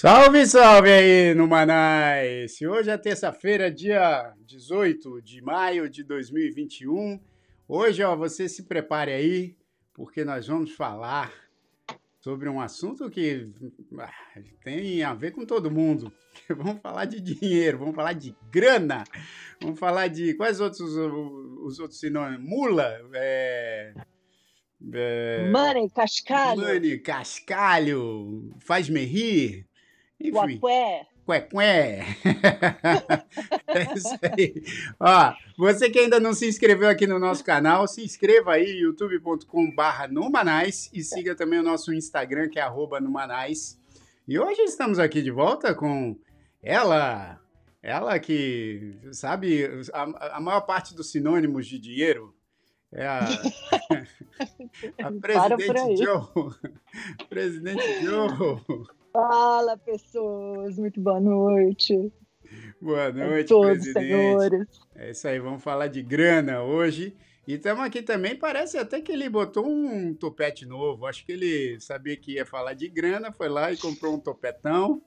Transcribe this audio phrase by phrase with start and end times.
[0.00, 2.62] Salve, salve aí no Manais!
[2.62, 7.20] Hoje é terça-feira, dia 18 de maio de 2021.
[7.66, 9.56] Hoje, ó, você se prepare aí,
[9.92, 11.32] porque nós vamos falar
[12.18, 13.52] sobre um assunto que
[13.98, 14.12] ah,
[14.62, 16.12] tem a ver com todo mundo.
[16.48, 19.02] Vamos falar de dinheiro, vamos falar de grana,
[19.60, 22.48] vamos falar de quais outros os outros sinônimos?
[22.48, 23.92] Mula, é,
[24.94, 26.60] é, money, cascalho.
[26.60, 29.66] Money, cascalho, faz-me rir.
[30.20, 30.36] Enfim.
[30.36, 31.07] Uacué.
[31.28, 32.06] Cué,
[33.68, 34.62] é isso aí.
[34.98, 40.08] Ó, você que ainda não se inscreveu aqui no nosso canal, se inscreva aí, youtube.com.br
[40.10, 43.78] Numanais e siga também o nosso Instagram, que é arroba Numanais.
[44.26, 46.16] E hoje estamos aqui de volta com
[46.62, 47.38] ela,
[47.82, 52.34] ela que sabe a, a maior parte dos sinônimos de dinheiro,
[52.90, 53.20] é a,
[55.04, 56.54] a presidente Joe.
[57.28, 58.62] presidente Joe.
[59.12, 60.78] Fala, pessoas.
[60.78, 62.12] Muito boa noite.
[62.80, 64.06] Boa noite, a todos, presidente.
[64.06, 64.66] senhores.
[64.94, 67.16] É isso aí, vamos falar de grana hoje.
[67.46, 71.06] E estamos aqui também, parece até que ele botou um topete novo.
[71.06, 75.02] Acho que ele sabia que ia falar de grana, foi lá e comprou um topetão.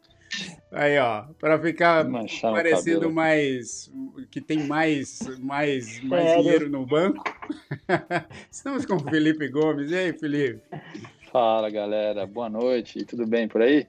[0.71, 2.05] Aí, ó, para ficar
[2.41, 3.91] parecendo mais.
[4.31, 7.23] que tem mais, mais, mais dinheiro no banco.
[8.49, 9.91] Estamos com o Felipe Gomes.
[9.91, 10.61] E aí, Felipe?
[11.31, 13.87] Fala galera, boa noite, tudo bem por aí?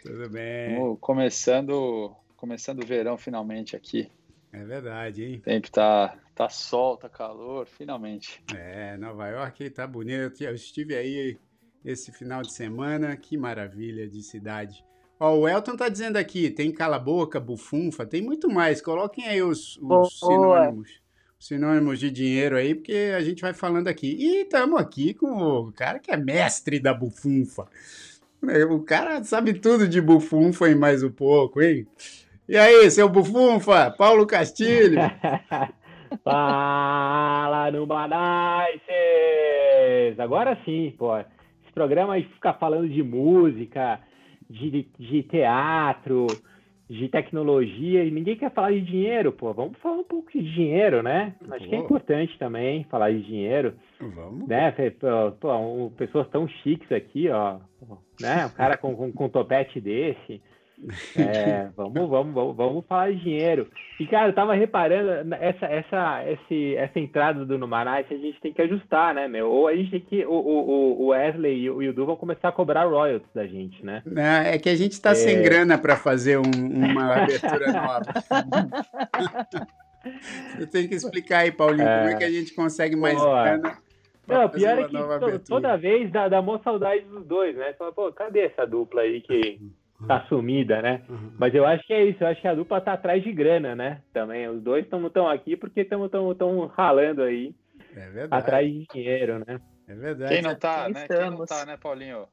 [0.00, 0.78] Tudo bem.
[0.78, 4.08] Vamos começando, começando o verão finalmente aqui.
[4.52, 5.36] É verdade, hein?
[5.38, 8.40] O tempo tá, tá sol, tá calor, finalmente.
[8.54, 10.40] É, Nova York tá bonito.
[10.44, 11.36] Eu estive aí
[11.84, 14.84] esse final de semana, que maravilha de cidade.
[15.18, 18.80] Ó, o Elton tá dizendo aqui, tem cala-boca, bufunfa, tem muito mais.
[18.80, 21.03] Coloquem aí os, os sinônimos
[21.44, 24.16] sinônimos de dinheiro aí, porque a gente vai falando aqui.
[24.18, 27.66] E estamos aqui com o cara que é mestre da bufunfa.
[28.70, 31.86] O cara sabe tudo de bufunfa e mais um pouco, hein?
[32.48, 35.00] E aí, seu bufunfa, Paulo Castilho?
[36.24, 38.80] Fala, Nubanaices!
[40.18, 41.18] Agora sim, pô.
[41.18, 44.00] Esse programa aí fica falando de música,
[44.48, 46.26] de, de teatro,
[46.88, 49.52] de tecnologia e ninguém quer falar de dinheiro, pô.
[49.52, 51.34] Vamos falar um pouco de dinheiro, né?
[51.50, 53.74] Acho que é importante também falar de dinheiro.
[53.98, 54.46] Vamos.
[54.46, 54.74] Né?
[55.40, 57.58] Pô, pessoas tão chiques aqui, ó.
[58.20, 58.46] Né?
[58.46, 60.42] Um cara com, com, com topete desse.
[61.16, 63.68] É, vamos, vamos, vamos, vamos falar de dinheiro.
[63.98, 68.52] E, cara, eu tava reparando, essa, essa, esse, essa entrada do Numanais a gente tem
[68.52, 69.50] que ajustar, né, meu?
[69.50, 70.26] Ou a gente tem que.
[70.26, 74.02] O, o, o Wesley e o Edu vão começar a cobrar royalties da gente, né?
[74.04, 75.14] Não, é que a gente tá é...
[75.14, 78.04] sem grana para fazer um, uma abertura nova.
[80.58, 81.98] Você tem que explicar aí, Paulinho, é...
[81.98, 83.42] como é que a gente consegue mais Boa.
[83.42, 83.78] grana.
[84.26, 87.74] Não, pior é que to, toda vez dá, dá mó saudade dos dois, né?
[87.74, 89.60] Fala, pô, cadê essa dupla aí que
[90.06, 91.02] tá sumida, né?
[91.08, 91.32] Uhum.
[91.38, 93.74] Mas eu acho que é isso, eu acho que a dupla tá atrás de grana,
[93.74, 94.00] né?
[94.12, 97.54] Também, os dois estão aqui porque estão tão, tão ralando aí
[97.96, 99.60] é atrás de dinheiro, né?
[99.86, 100.34] É verdade.
[100.34, 101.06] Quem não tá, né?
[101.06, 102.26] Quem não tá, né, Paulinho?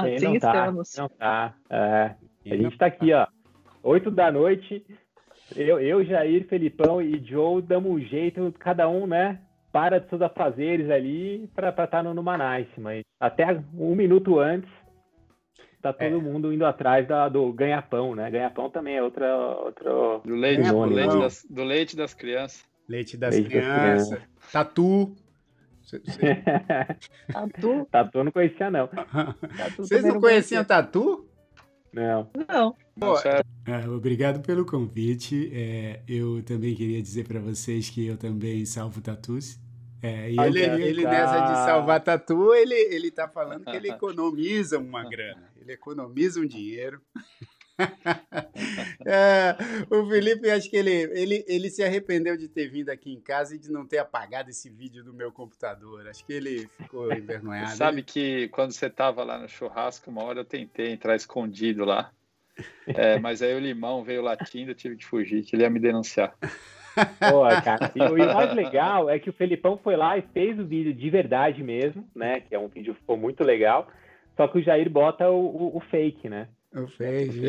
[0.00, 0.96] Quem assim não tá, estamos.
[0.96, 1.54] Não tá.
[1.70, 2.14] É,
[2.50, 3.26] a gente tá aqui, ó,
[3.82, 4.84] oito da noite,
[5.54, 9.40] eu, eu, Jair, Felipão e Joe damos um jeito, cada um, né?
[9.72, 14.38] Para de seus afazeres ali para estar tá no, no Manice, mas até um minuto
[14.38, 14.70] antes
[15.92, 16.20] tá todo é.
[16.20, 18.30] mundo indo atrás da, do ganha-pão, né?
[18.30, 19.36] Ganha-pão também é outra.
[19.36, 19.90] outra
[20.24, 22.64] do, leite, do, leite das, do leite das crianças.
[22.88, 24.10] Leite das leite crianças.
[24.10, 24.52] Das crianças.
[24.52, 25.16] Tatu.
[27.32, 27.88] tatu?
[27.90, 28.88] Tatu eu não conhecia, não.
[29.76, 31.28] Vocês não, conheciam Tatu?
[31.92, 32.28] Não.
[32.48, 32.76] Não.
[32.98, 35.50] Pô, é, obrigado pelo convite.
[35.52, 39.58] É, eu também queria dizer para vocês que eu também salvo tatus.
[40.02, 44.78] É, e ele, ele nessa de salvar tatu, ele, ele tá falando que ele economiza
[44.78, 47.00] uma grana, ele economiza um dinheiro.
[49.04, 49.54] é,
[49.90, 53.54] o Felipe, acho que ele, ele, ele se arrependeu de ter vindo aqui em casa
[53.54, 56.06] e de não ter apagado esse vídeo do meu computador.
[56.08, 57.76] Acho que ele ficou envergonhado.
[57.76, 62.10] Sabe que quando você tava lá no churrasco, uma hora eu tentei entrar escondido lá.
[62.86, 65.78] É, mas aí o limão veio latindo, eu tive que fugir, que ele ia me
[65.78, 66.34] denunciar.
[67.20, 70.64] Pô, cara, e o mais legal é que o Felipão foi lá e fez o
[70.64, 72.40] vídeo de verdade mesmo, né?
[72.40, 73.86] Que é um vídeo que ficou muito legal.
[74.36, 76.48] Só que o Jair bota o, o, o fake, né?
[76.74, 77.40] O fake.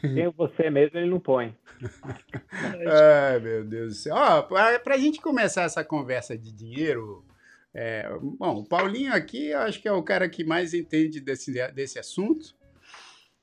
[0.00, 1.56] Tem você mesmo, ele não põe.
[2.52, 4.14] Ai, meu Deus do céu.
[4.14, 7.24] Ó, pra, pra gente começar essa conversa de dinheiro,
[7.74, 11.52] É, bom, o Paulinho aqui, eu acho que é o cara que mais entende desse,
[11.72, 12.56] desse assunto.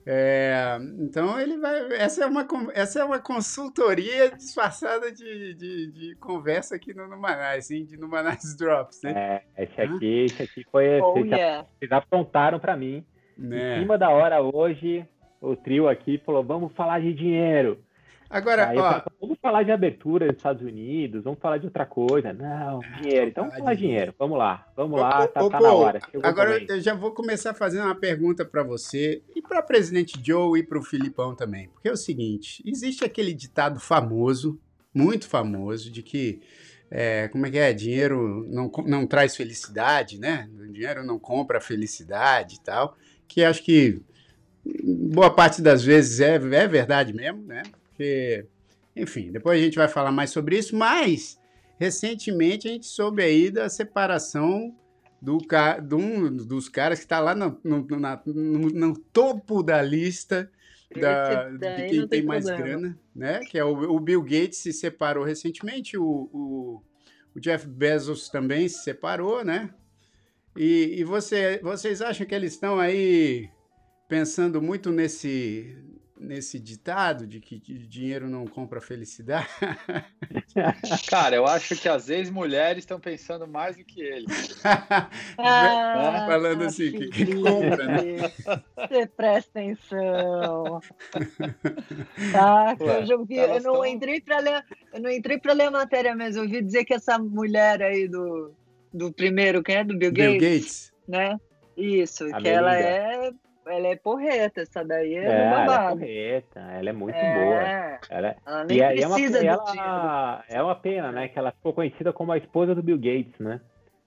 [0.07, 1.94] É, então ele vai.
[1.94, 7.66] Essa é uma, essa é uma consultoria disfarçada de, de, de conversa aqui no Numanais,
[7.66, 9.42] sim, de Numanais Drops, né?
[9.57, 11.02] É, esse aqui, esse aqui foi.
[11.02, 11.68] Oh, vocês, yeah.
[11.80, 13.04] vocês aprontaram para mim.
[13.36, 13.78] Né?
[13.78, 15.04] Em cima da hora hoje,
[15.42, 17.84] o trio aqui falou: vamos falar de dinheiro.
[18.36, 22.34] Agora, Aí ó, vamos falar de abertura dos Estados Unidos, vamos falar de outra coisa.
[22.34, 23.30] Não, dinheiro.
[23.30, 24.14] Então vamos falar de dinheiro.
[24.20, 26.02] Vamos lá, vamos lá, tá, tá na hora.
[26.22, 30.64] Agora eu já vou começar fazendo uma pergunta para você e para presidente Joe e
[30.64, 31.70] para o Filipão também.
[31.70, 34.60] Porque é o seguinte: existe aquele ditado famoso,
[34.94, 36.42] muito famoso, de que
[36.92, 37.72] é, como é que é?
[37.72, 40.50] Dinheiro não, não traz felicidade, né?
[40.74, 42.98] Dinheiro não compra felicidade e tal.
[43.30, 44.02] Que acho que
[44.84, 47.64] boa parte das vezes é, é verdade mesmo, né?
[47.95, 48.45] Porque,
[48.94, 51.39] enfim, depois a gente vai falar mais sobre isso, mas
[51.80, 54.75] recentemente a gente soube aí da separação
[55.21, 59.81] do, de um dos caras que está lá no, no, na, no, no, topo da
[59.81, 60.51] lista
[61.00, 63.39] da, de quem tem, tem mais grana, né?
[63.45, 66.83] Que é o, o, Bill Gates se separou recentemente, o, o,
[67.33, 69.74] o, Jeff Bezos também se separou, né?
[70.56, 73.50] E, e você, vocês acham que eles estão aí
[74.07, 75.75] pensando muito nesse,
[76.25, 79.48] nesse ditado de que dinheiro não compra felicidade?
[81.10, 84.25] Cara, eu acho que às vezes mulheres estão pensando mais do que ele.
[85.38, 88.31] ah, Falando assim, que, que compra, né?
[88.75, 90.81] Você presta atenção.
[92.31, 93.86] Tá, Ué, eu, ouvi, eu não tão...
[93.86, 96.94] entrei para ler, eu não entrei para ler a matéria, mas eu ouvi dizer que
[96.94, 98.54] essa mulher aí do,
[98.94, 100.94] do primeiro, quem é do Bill Gates, Bill Gates.
[101.07, 101.38] né?
[101.77, 102.50] Isso, a que Melinda.
[102.50, 103.31] ela é
[103.67, 108.00] ela é porreta, essa daí é, é Ela é porreta, ela é muito é, boa.
[108.09, 111.27] Ela, ela nem e, precisa e é uma, ela, É uma pena, né?
[111.27, 113.59] Que ela ficou conhecida como a esposa do Bill Gates, né?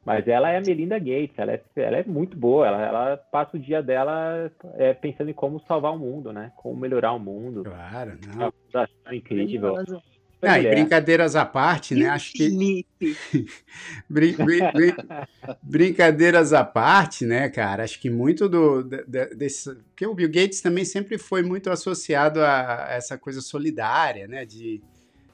[0.04, 3.56] Mas ela é a Melinda Gates, ela é, ela é muito boa, ela, ela passa
[3.56, 6.50] o dia dela é, pensando em como salvar o mundo, né?
[6.56, 7.64] Como melhorar o mundo.
[7.64, 8.46] Claro, não.
[8.46, 9.74] É uma incrível.
[10.40, 12.08] Ah, e brincadeiras à parte, né?
[12.08, 12.48] Acho que.
[14.08, 14.92] brin brin brin
[15.62, 17.82] brincadeiras à parte, né, cara?
[17.82, 18.84] Acho que muito do.
[18.84, 19.74] desse...
[19.74, 24.44] Porque o Bill Gates também sempre foi muito associado a essa coisa solidária, né?
[24.44, 24.80] De,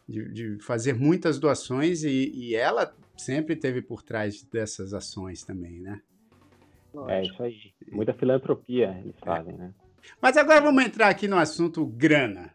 [0.09, 5.81] de, de fazer muitas doações e, e, ela sempre teve por trás dessas ações também,
[5.81, 6.01] né?
[7.09, 7.73] É isso aí.
[7.93, 9.25] Muita filantropia eles é.
[9.25, 9.71] fazem, né?
[10.21, 12.53] Mas agora vamos entrar aqui no assunto grana.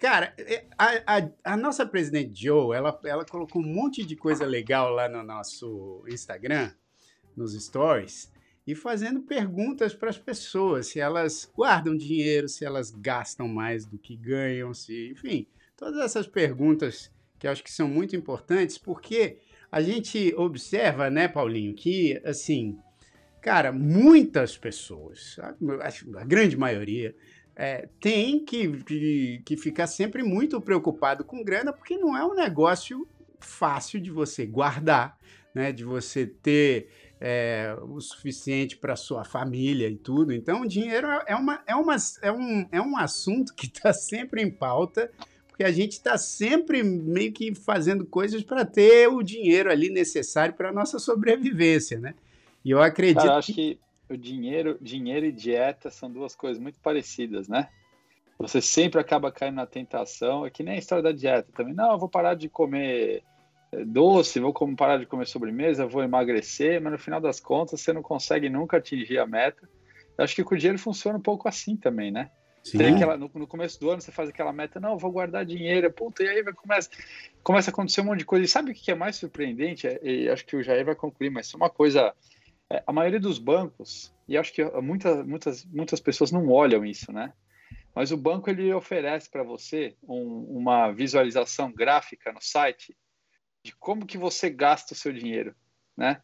[0.00, 4.46] Cara, é, a, a, a, nossa presidente Joe, ela, ela colocou um monte de coisa
[4.46, 6.72] legal lá no nosso Instagram,
[7.36, 8.32] nos stories,
[8.66, 13.98] e fazendo perguntas para as pessoas, se elas guardam dinheiro, se elas gastam mais do
[13.98, 15.46] que ganham, se, enfim,
[15.76, 19.38] todas essas perguntas que eu acho que são muito importantes, porque
[19.70, 22.78] a gente observa, né, Paulinho, que, assim,
[23.42, 25.54] cara, muitas pessoas, a,
[26.20, 27.14] a grande maioria,
[27.56, 32.34] é, tem que, que, que ficar sempre muito preocupado com grana, porque não é um
[32.34, 33.06] negócio
[33.38, 35.18] fácil de você guardar,
[35.54, 35.72] né?
[35.72, 36.88] De você ter
[37.20, 40.32] é, o suficiente para sua família e tudo.
[40.32, 44.42] Então, o dinheiro é, uma, é, uma, é, um, é um assunto que está sempre
[44.42, 45.10] em pauta,
[45.46, 50.54] porque a gente está sempre meio que fazendo coisas para ter o dinheiro ali necessário
[50.54, 52.14] para a nossa sobrevivência, né?
[52.64, 53.18] E eu acredito.
[53.18, 53.78] Cara, eu acho que
[54.08, 57.68] o dinheiro, dinheiro e dieta são duas coisas muito parecidas, né?
[58.38, 61.74] Você sempre acaba caindo na tentação, é que nem a história da dieta também.
[61.74, 63.22] Não, eu vou parar de comer
[63.72, 67.92] eh, doce, vou parar de comer sobremesa, vou emagrecer, mas no final das contas você
[67.92, 69.68] não consegue nunca atingir a meta.
[70.18, 72.30] Eu acho que com o dinheiro funciona um pouco assim também, né?
[72.72, 75.92] Tem aquela, no, no, começo do ano você faz aquela meta, não, vou guardar dinheiro,
[75.92, 76.88] puta, e aí vai, começa,
[77.42, 78.44] começa a acontecer um monte de coisa.
[78.44, 79.86] E sabe o que é mais surpreendente?
[79.86, 82.14] É, e acho que o Jair vai concluir, mas é uma coisa
[82.86, 87.32] a maioria dos bancos, e acho que muita, muitas, muitas pessoas não olham isso, né?
[87.94, 92.96] Mas o banco ele oferece para você um, uma visualização gráfica no site
[93.62, 95.54] de como que você gasta o seu dinheiro,
[95.96, 96.20] né?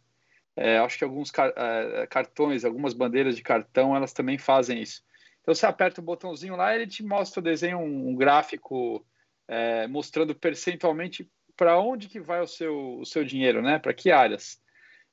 [0.56, 5.02] É, acho que alguns car é, cartões, algumas bandeiras de cartão, elas também fazem isso.
[5.40, 9.06] Então você aperta o botãozinho lá, ele te mostra o desenho, um, um gráfico
[9.48, 13.78] é, mostrando percentualmente para onde que vai o seu, o seu dinheiro, né?
[13.78, 14.60] Para que áreas.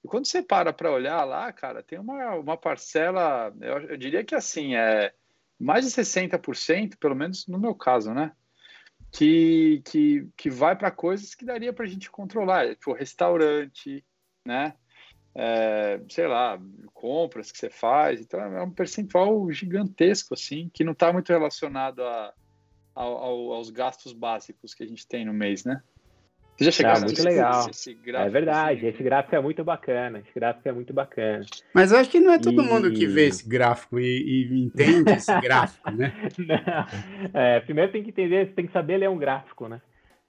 [0.03, 4.23] E quando você para para olhar lá, cara, tem uma, uma parcela, eu, eu diria
[4.23, 5.13] que assim, é
[5.59, 8.31] mais de 60%, pelo menos no meu caso, né?
[9.11, 14.05] Que, que, que vai para coisas que daria para a gente controlar, tipo restaurante,
[14.45, 14.75] né?
[15.33, 16.59] É, sei lá,
[16.93, 22.03] compras que você faz, então é um percentual gigantesco, assim, que não está muito relacionado
[22.03, 22.33] a,
[22.95, 25.81] a, aos gastos básicos que a gente tem no mês, né?
[26.57, 27.67] Você já chegou ah, muito legal.
[27.67, 28.87] é verdade, assim?
[28.87, 30.19] esse gráfico é muito bacana.
[30.19, 31.45] Esse gráfico é muito bacana.
[31.71, 32.65] Mas eu acho que não é todo e...
[32.65, 36.11] mundo que vê esse gráfico e, e entende esse gráfico, né?
[36.39, 37.39] Não.
[37.39, 39.79] É, primeiro tem que entender, tem que saber ler um gráfico, né?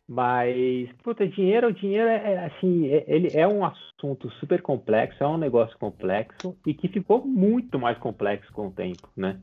[0.07, 5.27] Mas, puta, dinheiro, dinheiro é, é assim, é, ele é um assunto super complexo, é
[5.27, 9.39] um negócio complexo e que ficou muito mais complexo com o tempo, né?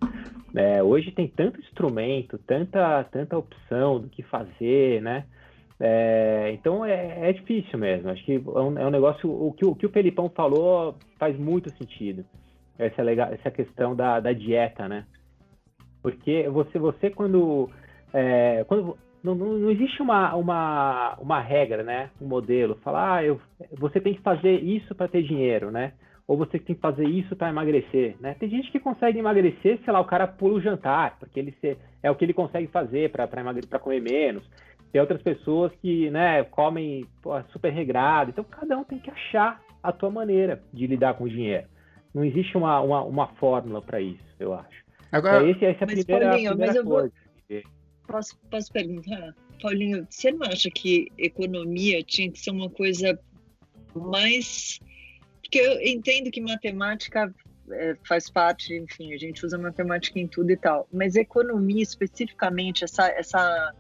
[0.56, 5.25] É, hoje tem tanto instrumento, tanta, tanta opção do que fazer, né?
[5.79, 8.10] É, então é, é, difícil mesmo.
[8.10, 9.29] Acho que é um, é um, negócio.
[9.29, 12.25] O que, o que o Felipão falou faz muito sentido.
[12.77, 15.05] Essa, legal, essa questão da, da dieta, né?
[16.01, 17.70] Porque você, você quando.
[18.13, 22.12] É, quando não, não, existe uma, uma, uma regra, né?
[22.22, 22.75] Um modelo.
[22.84, 23.41] Falar, ah, eu,
[23.72, 25.94] você tem que fazer isso para ter dinheiro, né?
[26.27, 28.36] Ou você tem que fazer isso para emagrecer, né?
[28.39, 31.77] Tem gente que consegue emagrecer, sei lá, o cara pula o jantar, porque ele se,
[32.03, 34.48] é o que ele consegue fazer para comer menos.
[34.96, 38.30] Tem outras pessoas que, né, comem pô, super regrado.
[38.30, 41.68] Então, cada um tem que achar a tua maneira de lidar com o dinheiro.
[42.14, 44.86] Não existe uma, uma, uma fórmula para isso, eu acho.
[45.12, 47.14] Agora, é, esse, essa é a primeira, Paulinho, a primeira coisa.
[47.50, 47.62] Vou...
[48.08, 49.36] Posso, posso perguntar?
[49.62, 53.20] Paulinho, você não acha que economia tinha que ser uma coisa
[53.94, 54.80] mais.
[55.42, 57.36] Porque eu entendo que matemática
[57.70, 62.86] é, faz parte, enfim, a gente usa matemática em tudo e tal, mas economia especificamente,
[62.86, 63.74] essa, essa,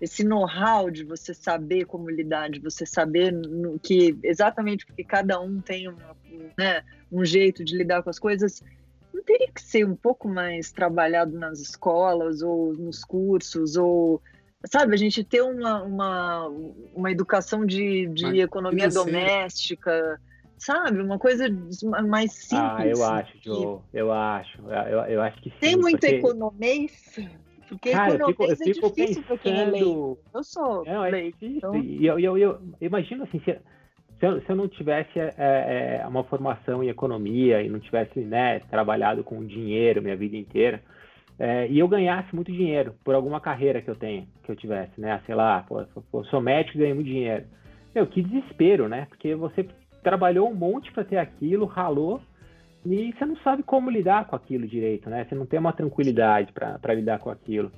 [0.00, 5.38] esse know-how de você saber como lidar, de você saber no, que exatamente porque cada
[5.38, 6.16] um tem uma,
[6.58, 8.62] né, um jeito de lidar com as coisas,
[9.12, 14.22] não teria que ser um pouco mais trabalhado nas escolas ou nos cursos ou
[14.66, 16.48] sabe a gente ter uma uma,
[16.94, 20.20] uma educação de, de economia doméstica
[20.58, 21.46] sabe uma coisa
[22.06, 26.00] mais simples ah eu acho Joe, eu acho eu, eu acho que sim, tem muito
[26.00, 26.16] porque...
[26.16, 27.18] economês
[27.70, 30.18] porque Cara, eu fico, eu é fico é difícil pensando...
[30.34, 31.56] Eu sou não, é difícil.
[31.56, 31.76] Então...
[31.76, 33.52] E eu, eu, eu, imagino assim, se,
[34.18, 38.18] se eu, se eu não tivesse é, é, uma formação em economia e não tivesse
[38.18, 40.82] né, trabalhado com dinheiro minha vida inteira,
[41.38, 45.00] é, e eu ganhasse muito dinheiro por alguma carreira que eu tenha, que eu tivesse,
[45.00, 45.22] né?
[45.24, 47.44] Sei lá, pô, eu sou médico e ganho muito dinheiro.
[47.94, 49.06] Meu, que desespero, né?
[49.08, 49.66] Porque você
[50.02, 52.20] trabalhou um monte para ter aquilo, ralou,
[52.84, 55.24] e você não sabe como lidar com aquilo direito, né?
[55.24, 57.70] Você não tem uma tranquilidade para lidar com aquilo.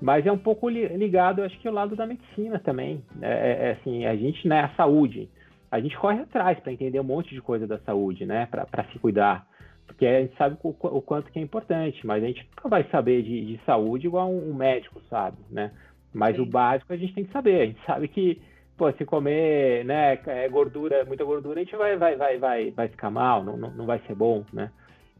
[0.00, 3.02] Mas é um pouco ligado, eu acho que ao lado da medicina também.
[3.20, 5.28] É, é, é assim, a gente, né, a saúde
[5.70, 8.46] a gente corre atrás para entender um monte de coisa da saúde, né?
[8.46, 9.46] Para se cuidar.
[9.86, 12.84] Porque a gente sabe o, o, quanto que é importante, mas a gente nunca vai
[12.90, 15.72] saber de, de saúde igual um, um, médico sabe, né?
[16.12, 16.42] Mas Sim.
[16.42, 17.60] o básico a gente tem que saber.
[17.60, 18.40] A gente sabe que,
[18.78, 22.88] pô, se comer, né, é gordura, muita gordura, a gente vai, vai, vai, vai, vai
[22.88, 24.70] ficar mal, não, não, não vai ser bom, né?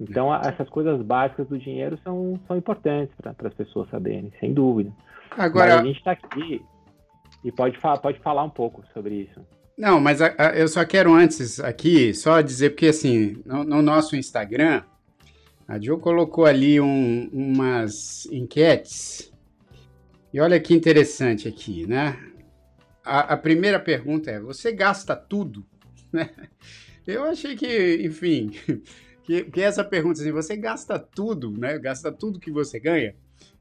[0.01, 4.93] Então, essas coisas básicas do dinheiro são, são importantes para as pessoas saberem, sem dúvida.
[5.37, 6.63] Agora, Mas a gente está aqui
[7.43, 9.41] e pode, pode falar um pouco sobre isso.
[9.77, 13.83] Não, mas a, a, eu só quero antes aqui só dizer, porque assim, no, no
[13.83, 14.83] nosso Instagram,
[15.67, 19.33] a Jo colocou ali um, umas enquetes.
[20.33, 22.17] E olha que interessante aqui, né?
[23.09, 25.65] A, a primeira pergunta é: você gasta tudo?
[27.07, 28.51] Eu achei que, enfim,
[29.25, 31.79] que, que essa pergunta assim, você gasta tudo, né?
[31.79, 33.17] Gasta tudo que você ganha?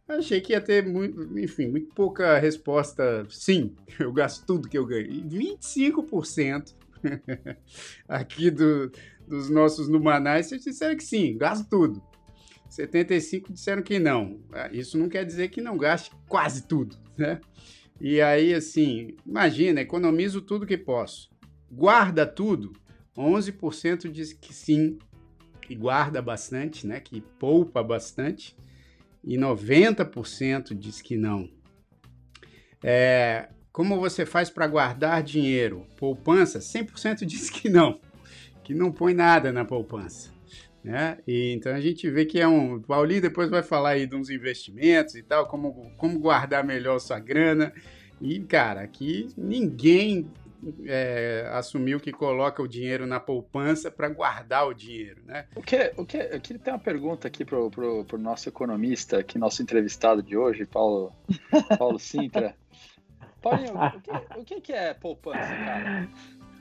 [0.06, 3.26] Achei que ia ter, muito, enfim, muito pouca resposta.
[3.30, 5.10] Sim, eu gasto tudo que eu ganho.
[5.10, 6.76] E 25%
[8.06, 8.92] aqui do,
[9.26, 12.04] dos nossos numanais disseram que sim, gasto tudo.
[12.70, 14.42] 75 disseram que não.
[14.52, 17.40] Ah, isso não quer dizer que não gaste quase tudo, né?
[18.00, 21.30] E aí, assim, imagina, economizo tudo que posso.
[21.72, 22.74] Guarda tudo.
[23.18, 25.00] 11% diz que sim,
[25.62, 27.00] que guarda bastante, né?
[27.00, 28.56] Que poupa bastante
[29.24, 31.50] e 90% diz que não.
[32.82, 35.86] É, como você faz para guardar dinheiro?
[35.98, 38.00] Poupança, 100% diz que não,
[38.64, 40.37] que não põe nada na poupança.
[40.88, 41.18] Né?
[41.28, 42.76] E, então a gente vê que é um.
[42.76, 46.98] O Paulinho depois vai falar aí de uns investimentos e tal, como, como guardar melhor
[47.00, 47.74] sua grana.
[48.22, 50.26] E, cara, aqui ninguém
[50.86, 55.46] é, assumiu que coloca o dinheiro na poupança para guardar o dinheiro, né?
[55.58, 59.38] O que, o que, aqui tem uma pergunta aqui pro, pro, pro nosso economista, aqui
[59.38, 61.12] nosso entrevistado de hoje, Paulo,
[61.78, 62.56] Paulo Sintra.
[63.42, 66.10] Paulinho, o que, o que, que é poupança, cara?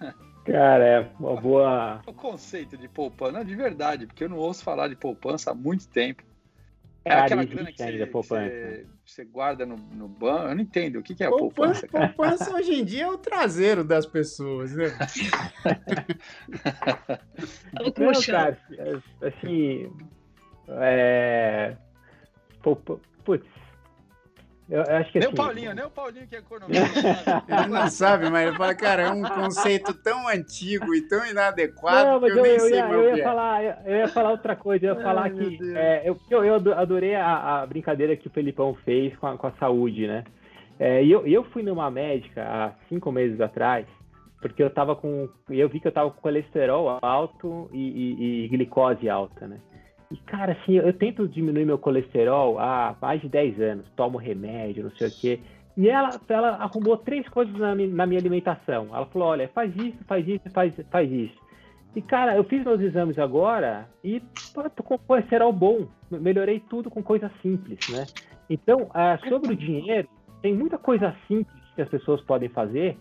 [0.46, 2.02] Cara, é uma boa.
[2.06, 5.54] O conceito de poupança, não, de verdade, porque eu não ouço falar de poupança há
[5.54, 6.22] muito tempo.
[7.04, 10.48] É aquela grana que você, você, você, guarda no, no banco.
[10.48, 10.98] Eu não entendo.
[10.98, 11.86] O que, que é a poupança?
[11.86, 14.86] Poupança, poupança hoje em dia é o traseiro das pessoas, né?
[17.96, 18.58] não, cara,
[19.22, 19.92] assim.
[20.68, 21.76] É...
[23.24, 23.46] Putz.
[24.68, 27.44] Eu, eu acho que nem assim, o Paulinho, nem o Paulinho que é economista.
[27.48, 32.10] ele não sabe, mas ele fala, cara, é um conceito tão antigo e tão inadequado
[32.10, 33.24] não, mas que eu, eu nem eu sei ia, eu ia é.
[33.24, 36.54] falar, eu, eu, ia falar outra coisa, eu ia Ai, falar que é, eu, eu
[36.74, 40.24] adorei a, a, brincadeira que o Felipão fez com a, com a saúde, né?
[40.78, 43.86] É, e eu, eu fui numa médica há cinco meses atrás,
[44.40, 45.28] porque eu tava com.
[45.48, 49.58] Eu vi que eu tava com colesterol alto e, e, e glicose alta, né?
[50.10, 54.84] E, cara, assim, eu tento diminuir meu colesterol há mais de 10 anos, tomo remédio,
[54.84, 55.40] não sei o quê.
[55.76, 58.88] E ela, ela arrumou três coisas na, na minha alimentação.
[58.92, 61.36] Ela falou: olha, faz isso, faz isso, faz, faz isso.
[61.94, 64.22] E, cara, eu fiz meus exames agora e
[64.54, 65.86] pô, tô com colesterol bom.
[66.10, 68.06] Melhorei tudo com coisa simples, né?
[68.48, 70.08] Então, ah, sobre o dinheiro,
[70.40, 72.96] tem muita coisa simples que as pessoas podem fazer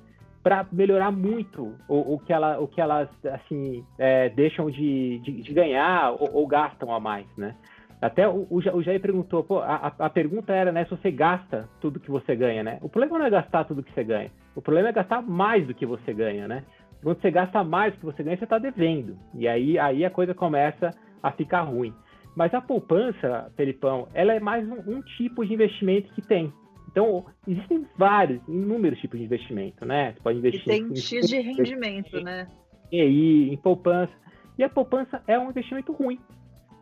[0.46, 5.42] para melhorar muito o, o, que ela, o que elas assim é, deixam de, de,
[5.42, 7.56] de ganhar ou, ou, gastam a mais, né?
[8.00, 12.00] Até o, o Jair perguntou, pô, a, a pergunta era, né, se você gasta tudo
[12.00, 12.78] que você ganha, né?
[12.84, 15.74] O problema não é gastar tudo que você ganha, o problema é gastar mais do
[15.74, 16.64] que você ganha, né?
[17.02, 19.18] Quando você gasta mais do que você ganha, você está devendo.
[19.34, 20.92] E aí, aí a coisa começa
[21.24, 21.92] a ficar ruim.
[22.36, 26.54] Mas a poupança, Felipão, ela é mais um, um tipo de investimento que tem.
[26.96, 30.14] Então, existem vários, inúmeros tipos de investimento, né?
[30.14, 30.62] Você pode investir.
[30.62, 32.48] E tem em, X de rendimento, né?
[32.90, 34.14] E aí, em poupança.
[34.58, 36.18] E a poupança é um investimento ruim.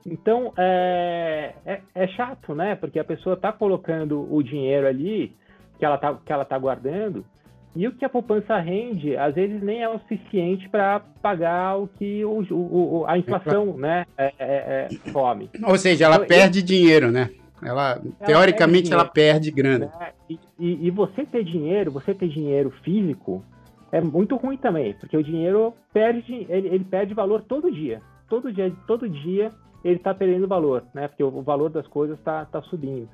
[0.06, 2.76] Então, é, é, é chato, né?
[2.76, 5.36] Porque a pessoa está colocando o dinheiro ali
[5.80, 7.26] que ela está que ela tá guardando
[7.76, 11.88] e o que a poupança rende, às vezes nem é o suficiente para pagar o
[11.88, 15.50] que o, o, a inflação, né, é, é, é, come.
[15.64, 16.66] Ou seja, ela então, perde eu...
[16.66, 17.32] dinheiro, né?
[17.66, 19.92] Ela, ela teoricamente, perde ela perde grana.
[20.00, 20.12] Né?
[20.30, 23.44] E, e, e, você ter dinheiro, você ter dinheiro físico,
[23.92, 28.02] é muito ruim também, porque o dinheiro perde, ele, ele perde valor todo dia.
[28.28, 29.52] Todo dia, todo dia
[29.84, 31.08] ele está perdendo valor, né?
[31.08, 33.08] Porque o, o valor das coisas está tá subindo.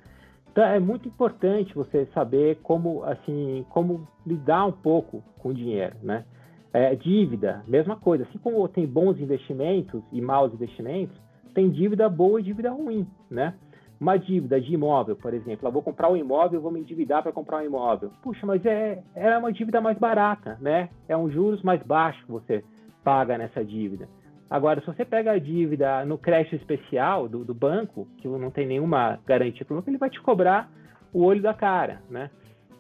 [0.52, 5.96] Então é muito importante você saber como, assim, como lidar um pouco com o dinheiro,
[6.02, 6.26] né?
[6.72, 8.24] É, dívida, mesma coisa.
[8.24, 11.16] Assim como tem bons investimentos e maus investimentos,
[11.54, 13.54] tem dívida boa e dívida ruim, né?
[14.00, 17.34] Uma dívida de imóvel, por exemplo, eu vou comprar um imóvel, vou me endividar para
[17.34, 18.12] comprar um imóvel.
[18.22, 20.90] Puxa, mas é, é uma dívida mais barata, né?
[21.08, 22.64] É um juros mais baixo que você
[23.04, 24.08] paga nessa dívida.
[24.50, 28.66] Agora, se você pega a dívida no crédito especial do, do banco, que não tem
[28.66, 30.72] nenhuma garantia para o banco, ele vai te cobrar
[31.14, 32.32] o olho da cara, né?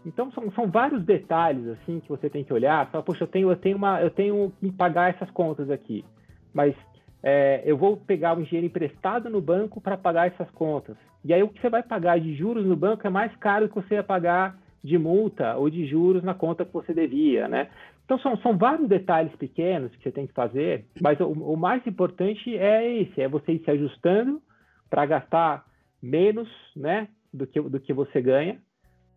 [0.06, 2.90] Então são, são vários detalhes assim que você tem que olhar.
[2.92, 6.06] Só, poxa, eu tenho eu tenho uma eu tenho que pagar essas contas aqui,
[6.54, 6.74] mas
[7.22, 10.96] é, eu vou pegar um dinheiro emprestado no banco para pagar essas contas.
[11.24, 13.74] E aí o que você vai pagar de juros no banco é mais caro do
[13.74, 17.70] que você ia pagar de multa ou de juros na conta que você devia, né?
[18.06, 21.86] Então são, são vários detalhes pequenos que você tem que fazer, mas o, o mais
[21.86, 24.42] importante é esse, é você ir se ajustando
[24.90, 25.66] para gastar
[26.02, 28.58] menos, né, do que, do que você ganha,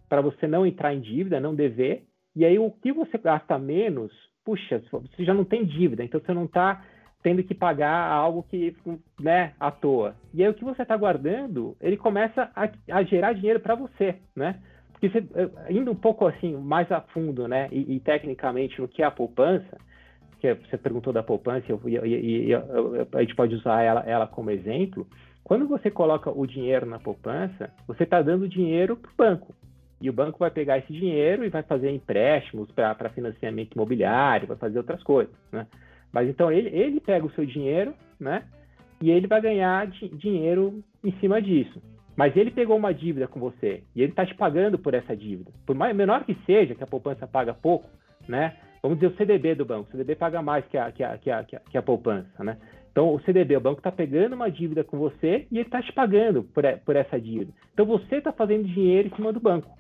[0.09, 2.05] para você não entrar em dívida, não dever.
[2.37, 4.13] E aí o que você gasta menos,
[4.45, 6.85] puxa, você já não tem dívida, então você não está
[7.23, 8.77] tendo que pagar algo que,
[9.21, 10.15] né, à toa.
[10.35, 14.17] E aí o que você está guardando, ele começa a, a gerar dinheiro para você,
[14.35, 14.59] né?
[14.93, 18.89] Porque você, eh, indo um pouco assim mais a fundo, né, e, e tecnicamente no
[18.89, 19.79] que é a poupança,
[20.41, 25.07] que você perguntou da poupança e, a gente pode usar ela, ela como exemplo.
[25.45, 29.55] Quando você coloca o dinheiro na poupança, você está dando dinheiro para o banco.
[30.01, 34.57] E o banco vai pegar esse dinheiro e vai fazer empréstimos para financiamento imobiliário, vai
[34.57, 35.65] fazer outras coisas, né?
[36.13, 38.45] Mas então ele, ele pega o seu dinheiro, né?
[39.01, 41.83] E ele vai ganhar dinheiro em cima disso.
[42.17, 45.51] Mas ele pegou uma dívida com você e ele está te pagando por essa dívida.
[45.67, 47.89] Por mais, menor que seja, que a poupança paga pouco,
[48.29, 48.55] né?
[48.83, 49.89] Vamos dizer o CDB do banco.
[49.89, 52.59] O CDB paga mais que a, que a, que a, que a poupança, né?
[52.91, 55.93] Então, o CDB, o banco está pegando uma dívida com você e ele está te
[55.93, 57.51] pagando por, por essa dívida.
[57.73, 59.71] Então, você está fazendo dinheiro em cima do banco.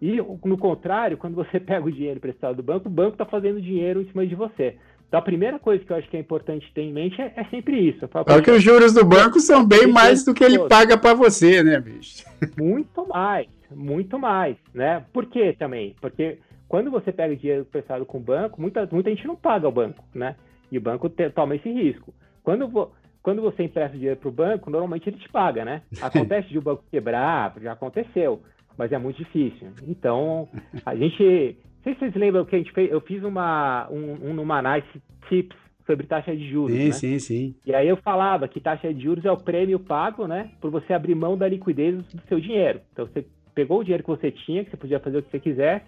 [0.00, 3.60] E, no contrário, quando você pega o dinheiro emprestado do banco, o banco está fazendo
[3.60, 4.76] dinheiro em cima de você.
[5.08, 7.44] Então, a primeira coisa que eu acho que é importante ter em mente é, é
[7.44, 8.08] sempre isso.
[8.08, 11.62] Falo, que os juros do banco são bem mais do que ele paga para você,
[11.62, 12.24] né, bicho?
[12.58, 15.04] Muito mais, muito mais, né?
[15.12, 15.94] Por quê também?
[16.00, 16.38] Porque
[16.68, 20.02] quando você pega dinheiro emprestado com o banco, muita, muita gente não paga ao banco,
[20.12, 20.34] né?
[20.70, 22.12] E o banco te, toma esse risco.
[22.42, 22.90] Quando, vo,
[23.22, 25.82] quando você empresta dinheiro para o banco, normalmente ele te paga, né?
[26.02, 28.42] Acontece de o banco quebrar, já aconteceu,
[28.76, 29.68] mas é muito difícil.
[29.86, 30.48] Então,
[30.84, 34.34] a gente sei se vocês lembram que a gente fez, eu fiz uma, um, um
[34.34, 36.76] numa Nice Tips sobre taxa de juros.
[36.76, 36.92] Sim, né?
[36.92, 37.54] sim, sim.
[37.64, 40.50] E aí eu falava que taxa de juros é o prêmio pago, né?
[40.60, 42.80] Por você abrir mão da liquidez do seu dinheiro.
[42.92, 45.38] Então você pegou o dinheiro que você tinha, que você podia fazer o que você
[45.38, 45.86] quisesse,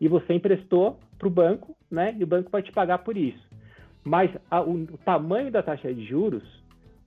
[0.00, 2.14] e você emprestou para o banco, né?
[2.16, 3.42] E o banco vai te pagar por isso.
[4.04, 6.62] Mas a, o, o tamanho da taxa de juros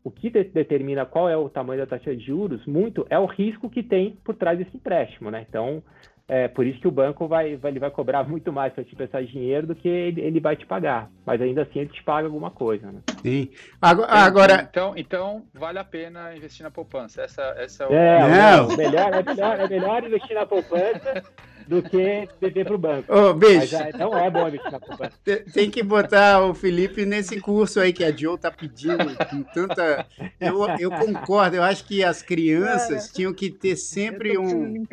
[0.06, 3.26] o que de determina qual é o tamanho da taxa de juros, muito, é o
[3.26, 5.44] risco que tem por trás desse empréstimo, né?
[5.50, 5.82] Então,
[6.28, 8.96] é por isso que o banco vai, vai, ele vai cobrar muito mais para te
[8.96, 11.10] prestar dinheiro do que ele, ele, vai te pagar.
[11.26, 13.00] Mas ainda assim ele te paga alguma coisa, né?
[13.22, 13.50] Sim.
[13.82, 14.68] Agora, agora...
[14.70, 17.22] Então, então vale a pena investir na poupança.
[17.22, 17.94] Essa, essa é, o...
[17.94, 18.76] é, Não.
[18.76, 21.24] Melhor, é, melhor, é melhor investir na poupança
[21.68, 23.14] do que beber para o banco.
[23.14, 23.76] Ô, bicho.
[23.78, 25.14] Mas, não é bom investir na poupança.
[25.54, 28.98] Tem que botar o Felipe nesse curso aí que a Joe tá pedindo
[29.30, 30.06] com tanta.
[30.40, 34.86] Eu, eu concordo, eu acho que as crianças tinham que ter sempre um.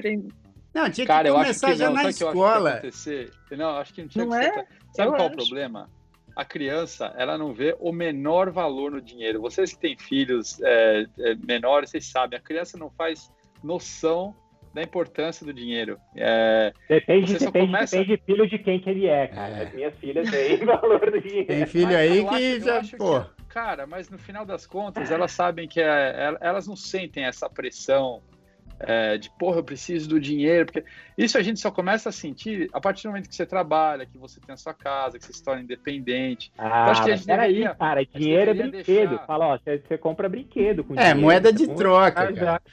[0.75, 2.83] Não, tinha Cara, que começar que já não, na escola.
[3.51, 4.53] Não, acho que não tinha não que é?
[4.53, 4.67] ser.
[4.95, 5.35] Sabe eu qual acho.
[5.35, 5.91] o problema?
[6.35, 9.41] A criança, ela não vê o menor valor no dinheiro.
[9.41, 13.31] Vocês que têm filhos é, é, menores, vocês sabem, a criança não faz
[13.63, 14.35] noção
[14.73, 15.99] da importância do dinheiro.
[16.17, 17.99] É, depende, depende, começa...
[17.99, 19.57] depende de filho de quem que ele é, cara.
[19.59, 19.63] É.
[19.65, 21.47] As minhas filhas têm valor do dinheiro.
[21.49, 23.21] Tem filho mas aí que já, pô...
[23.21, 27.51] Que, cara, mas no final das contas, elas sabem que é, elas não sentem essa
[27.51, 28.23] pressão
[28.83, 30.85] é, de porra, eu preciso do dinheiro, porque
[31.17, 34.19] isso a gente só começa a sentir a partir do momento que você trabalha, que
[34.19, 36.53] você tem a sua casa, que você se torna independente.
[36.59, 39.09] Ah, acho que a gente peraí, cara, dinheiro é brinquedo.
[39.11, 39.27] Deixar...
[39.27, 41.21] Fala, ó, você, você, compra brinquedo com é, dinheiro.
[41.21, 42.23] moeda de troca.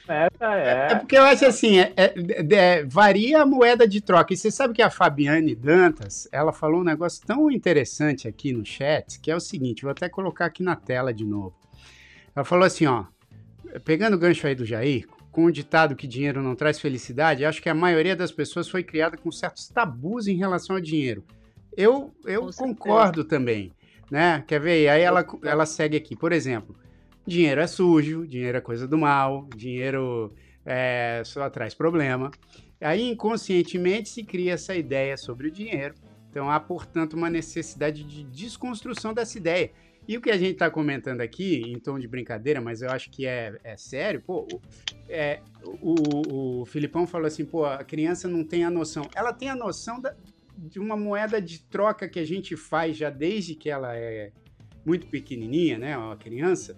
[0.08, 0.92] Essa é...
[0.92, 2.14] é porque eu acho assim, é, é,
[2.52, 4.34] é, varia a moeda de troca.
[4.34, 8.64] E você sabe que a Fabiane Dantas, ela falou um negócio tão interessante aqui no
[8.64, 11.54] chat, que é o seguinte, vou até colocar aqui na tela de novo.
[12.34, 13.04] Ela falou assim, ó,
[13.84, 17.62] pegando o gancho aí do Jair, com o ditado que dinheiro não traz felicidade, acho
[17.62, 21.24] que a maioria das pessoas foi criada com certos tabus em relação ao dinheiro.
[21.76, 23.72] Eu, eu concordo também,
[24.10, 24.42] né?
[24.46, 24.88] Quer ver?
[24.88, 26.76] Aí ela, ela segue aqui, por exemplo,
[27.26, 30.34] dinheiro é sujo, dinheiro é coisa do mal, dinheiro
[30.66, 32.30] é, só traz problema.
[32.80, 35.94] Aí inconscientemente se cria essa ideia sobre o dinheiro.
[36.30, 39.70] Então há, portanto, uma necessidade de desconstrução dessa ideia.
[40.08, 43.10] E o que a gente está comentando aqui, em tom de brincadeira, mas eu acho
[43.10, 44.46] que é, é sério, pô,
[45.10, 45.42] é,
[45.82, 49.08] o, o Filipão falou assim, pô, a criança não tem a noção.
[49.14, 50.14] Ela tem a noção da,
[50.56, 54.32] de uma moeda de troca que a gente faz já desde que ela é
[54.84, 56.76] muito pequenininha, né, uma criança.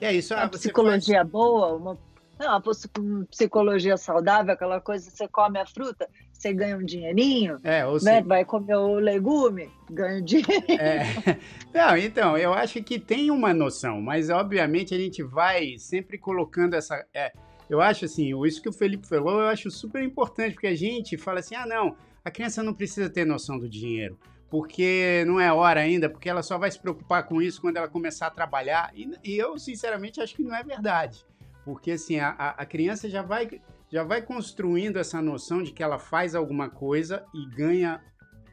[0.00, 0.34] E é isso.
[0.34, 1.30] Uma psicologia faz...
[1.30, 1.98] boa, uma
[2.38, 2.62] não,
[2.98, 8.22] uma psicologia saudável, aquela coisa, você come a fruta, você ganha um dinheirinho, é, né?
[8.22, 10.66] vai comer o legume, ganha um dinheiro.
[10.68, 11.04] É.
[11.72, 16.74] Não, então, eu acho que tem uma noção, mas obviamente a gente vai sempre colocando
[16.74, 17.04] essa.
[17.14, 17.32] É,
[17.68, 21.16] eu acho assim, isso que o Felipe falou, eu acho super importante, porque a gente
[21.16, 24.18] fala assim: ah, não, a criança não precisa ter noção do dinheiro
[24.48, 27.88] porque não é hora ainda, porque ela só vai se preocupar com isso quando ela
[27.88, 28.92] começar a trabalhar.
[28.94, 31.26] E, e eu, sinceramente, acho que não é verdade.
[31.64, 35.98] Porque assim, a, a criança já vai já vai construindo essa noção de que ela
[35.98, 38.02] faz alguma coisa e ganha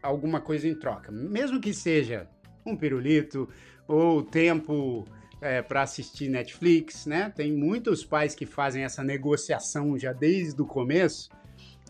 [0.02, 1.12] alguma coisa em troca.
[1.12, 2.28] Mesmo que seja
[2.66, 3.50] um pirulito
[3.88, 5.06] ou tempo
[5.42, 7.32] é, para assistir Netflix, né?
[7.36, 11.30] Tem muitos pais que fazem essa negociação já desde o começo,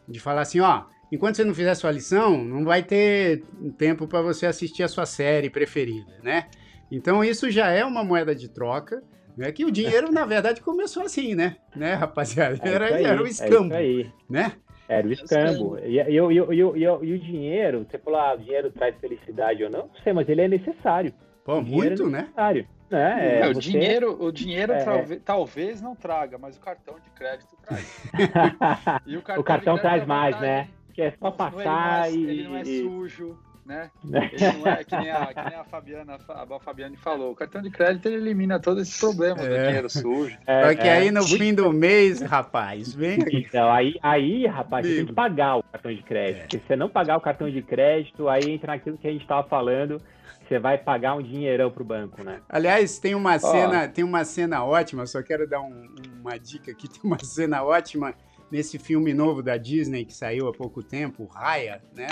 [0.08, 3.43] de falar assim, ó, enquanto você não fizer sua lição, não vai ter
[3.77, 6.49] tempo para você assistir a sua série preferida, né?
[6.91, 9.03] Então isso já é uma moeda de troca
[9.39, 11.57] é que o dinheiro, na verdade, começou assim, né?
[11.75, 12.57] Né, rapaziada?
[12.61, 14.53] É era, aí, era o escambo, é né?
[14.87, 15.77] Era o escambo.
[15.79, 19.69] E, e, e, e, e, o dinheiro, você falou, ah, o dinheiro traz felicidade ou
[19.69, 19.87] não?
[19.87, 21.13] Não sei, mas ele é necessário.
[21.43, 22.21] Pô, muito, é né?
[22.21, 22.67] necessário.
[22.89, 23.39] né?
[23.39, 23.59] É, o, você...
[23.61, 24.83] dinheiro, o dinheiro é...
[24.83, 28.11] talvez, talvez não traga, mas o cartão de crédito traz.
[29.07, 30.67] o cartão, o cartão traz mais, né?
[30.93, 32.29] Que é só passar ele é, e.
[32.29, 33.89] Ele não é sujo né?
[34.04, 37.32] Ele não é que nem a, que nem a Fabiana, a Fabiane falou.
[37.32, 39.49] O cartão de crédito ele elimina todos esses problemas é.
[39.49, 40.38] do dinheiro sujo.
[40.45, 43.19] É, Só que aí no fim do mês, rapaz, vem.
[43.32, 46.56] Então, aí, aí rapaz, você tem que pagar o cartão de crédito.
[46.56, 46.60] É.
[46.60, 49.47] Se você não pagar o cartão de crédito, aí entra naquilo que a gente estava
[49.47, 50.02] falando.
[50.47, 52.41] Você vai pagar um dinheirão pro banco, né?
[52.49, 55.88] Aliás, tem uma cena, tem uma cena ótima, só quero dar um,
[56.19, 58.13] uma dica aqui, tem uma cena ótima
[58.52, 62.08] nesse filme novo da Disney que saiu há pouco tempo, Raya, né?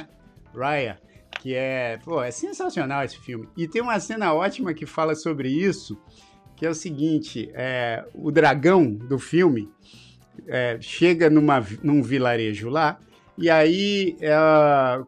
[0.56, 0.98] Raya
[1.40, 3.48] que é, pô, é sensacional esse filme.
[3.58, 5.98] E tem uma cena ótima que fala sobre isso,
[6.56, 9.70] que é o seguinte, é, o dragão do filme
[10.48, 13.00] é, chega numa, num vilarejo lá,
[13.38, 14.36] e aí, é,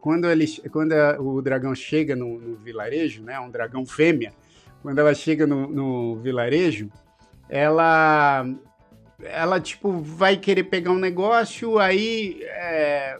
[0.01, 4.33] quando, ele, quando o dragão chega no, no, vilarejo, né, um dragão fêmea,
[4.81, 6.89] quando ela chega no, no vilarejo,
[7.49, 8.45] ela
[9.25, 13.17] ela, tipo, vai querer pegar um negócio, aí é,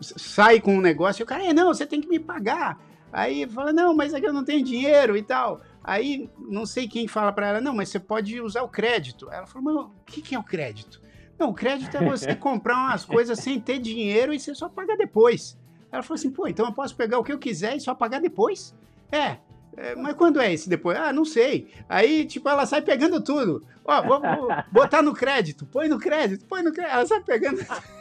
[0.00, 2.80] sai com um negócio e o cara, é, não, você tem que me pagar.
[3.12, 5.60] Aí fala, não, mas aqui eu não tenho dinheiro e tal.
[5.82, 9.30] Aí não sei quem fala para ela, não, mas você pode usar o crédito.
[9.30, 11.00] Ela falou, mas o que, que é o crédito?
[11.38, 14.96] Não, o crédito é você comprar umas coisas sem ter dinheiro e você só paga
[14.96, 15.58] depois.
[15.90, 18.20] Ela falou assim, pô, então eu posso pegar o que eu quiser e só pagar
[18.20, 18.74] depois?
[19.10, 19.38] É,
[19.76, 20.98] é, mas quando é esse depois?
[20.98, 21.70] Ah, não sei.
[21.88, 23.64] Aí, tipo, ela sai pegando tudo.
[23.84, 26.94] Ó, vou, vou botar no crédito, põe no crédito, põe no crédito.
[26.94, 27.58] Ela sai pegando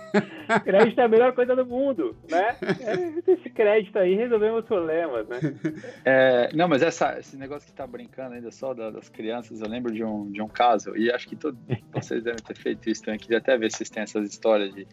[0.64, 2.56] crédito é a melhor coisa do mundo, né?
[2.62, 5.40] É, esse crédito aí resolvemos os problemas, né?
[6.06, 9.94] É, não, mas essa, esse negócio que tá brincando ainda só das crianças, eu lembro
[9.94, 11.60] de um, de um caso, e acho que todos
[11.94, 14.88] vocês devem ter feito isso também, queria até ver se vocês têm essas histórias de.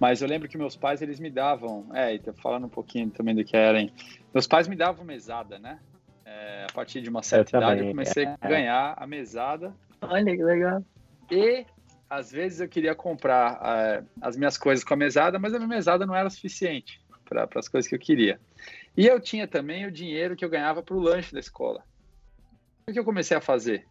[0.00, 3.34] Mas eu lembro que meus pais, eles me davam, é, e falando um pouquinho também
[3.34, 3.92] do que era, hein?
[4.32, 5.78] Meus pais me davam mesada, né?
[6.24, 8.36] É, a partir de uma certa eu idade, também, eu comecei é.
[8.40, 9.74] a ganhar a mesada.
[10.00, 10.82] Olha que legal.
[11.30, 11.64] E
[12.12, 15.68] às vezes eu queria comprar uh, as minhas coisas com a mesada, mas a minha
[15.68, 18.38] mesada não era suficiente para as coisas que eu queria.
[18.94, 21.82] E eu tinha também o dinheiro que eu ganhava para o lanche da escola.
[22.86, 23.86] O que eu comecei a fazer?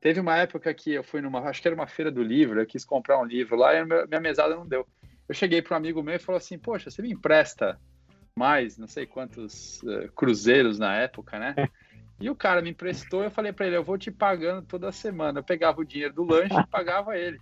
[0.00, 2.66] Teve uma época que eu fui numa, acho que era uma feira do livro, eu
[2.66, 4.84] quis comprar um livro lá e minha mesada não deu.
[5.28, 7.78] Eu cheguei para um amigo meu e falou assim: Poxa, você me empresta
[8.34, 11.54] mais, não sei quantos uh, cruzeiros na época, né?
[12.20, 15.40] E o cara me emprestou, eu falei para ele, eu vou te pagando toda semana.
[15.40, 17.38] Eu pegava o dinheiro do lanche e pagava ele.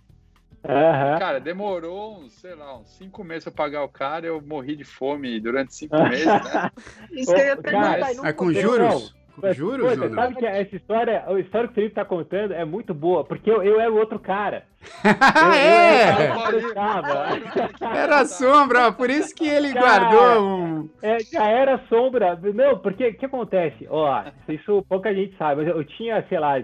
[0.63, 1.19] Uhum.
[1.19, 4.83] Cara, demorou uns, sei lá, uns cinco meses pra pagar o cara, eu morri de
[4.83, 6.69] fome durante cinco meses, né?
[7.11, 8.11] Isso que eu ia perguntar.
[8.23, 9.15] É com juros?
[9.39, 12.63] Com juros, Pô, Sabe que essa história, a história que o Felipe tá contando é
[12.63, 14.65] muito boa, porque eu, eu era o outro cara.
[15.03, 16.29] eu, é!
[16.29, 20.89] Eu, era a sombra, por isso que ele cara, guardou um...
[21.01, 22.37] É, já era sombra.
[22.53, 23.87] Não, porque o que acontece?
[23.89, 26.61] Ó, isso pouca gente sabe, mas eu tinha, sei lá,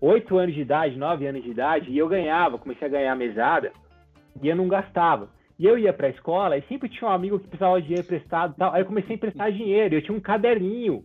[0.00, 3.72] 8 anos de idade, 9 anos de idade, e eu ganhava, comecei a ganhar mesada,
[4.42, 5.28] e eu não gastava.
[5.58, 8.52] E eu ia pra escola e sempre tinha um amigo que precisava de dinheiro emprestado
[8.52, 8.74] e tal.
[8.74, 9.94] Aí eu comecei a emprestar dinheiro.
[9.94, 11.02] Eu tinha um caderninho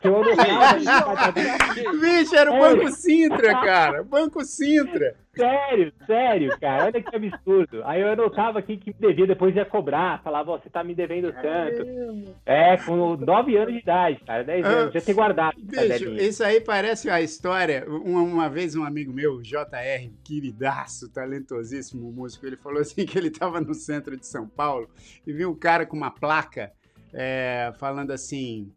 [0.00, 0.78] que eu anotava.
[2.34, 4.02] Era o Banco Sintra, cara.
[4.02, 5.16] Banco Sintra.
[5.40, 6.84] Sério, sério, cara.
[6.84, 7.82] Olha que absurdo.
[7.84, 10.22] Aí eu anotava aqui que me devia, depois ia cobrar.
[10.22, 12.34] Falava, você tá me devendo tanto.
[12.46, 14.44] É, com 9 anos de idade, cara.
[14.44, 14.88] 10 anos.
[14.88, 15.56] Ah, já ter guardado.
[15.58, 17.84] Bicho, isso aí parece a história.
[17.88, 23.30] Uma, uma, vez um amigo meu, JR, queridaço, talentosíssimo músico, ele falou assim que ele
[23.30, 24.88] tava no centro de São Paulo
[25.26, 26.72] e viu um cara com uma placa
[27.12, 28.70] é, falando assim: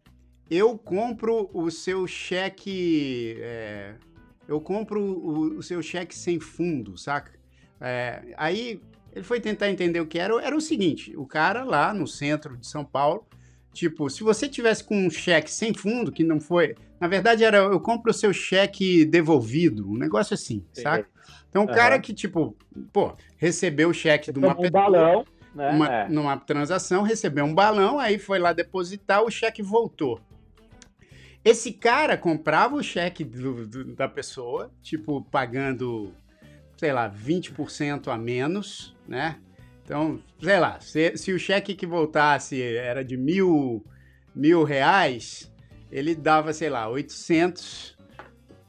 [0.49, 3.37] Eu compro o seu cheque.
[3.39, 3.95] É,
[4.47, 7.31] eu compro o, o seu cheque sem fundo, saca?
[7.79, 8.81] É, aí
[9.13, 10.33] ele foi tentar entender o que era.
[10.41, 13.25] Era o seguinte: o cara lá no centro de São Paulo,
[13.73, 16.75] tipo, se você tivesse com um cheque sem fundo, que não foi.
[16.99, 20.83] Na verdade, era eu compro o seu cheque devolvido, um negócio assim, Sim.
[20.83, 21.09] saca?
[21.49, 21.73] Então, o uhum.
[21.73, 22.55] cara que, tipo,
[22.91, 25.69] pô, recebeu o cheque de uma um balão, né?
[25.69, 26.09] Uma, é.
[26.09, 30.19] numa transação, recebeu um balão, aí foi lá depositar, o cheque voltou.
[31.43, 36.13] Esse cara comprava o cheque do, do, da pessoa, tipo, pagando,
[36.77, 39.39] sei lá, 20% a menos, né?
[39.83, 43.85] Então, sei lá, se, se, o cheque que voltasse era de mil,
[44.33, 45.51] mil reais,
[45.91, 47.97] ele dava, sei lá, 800,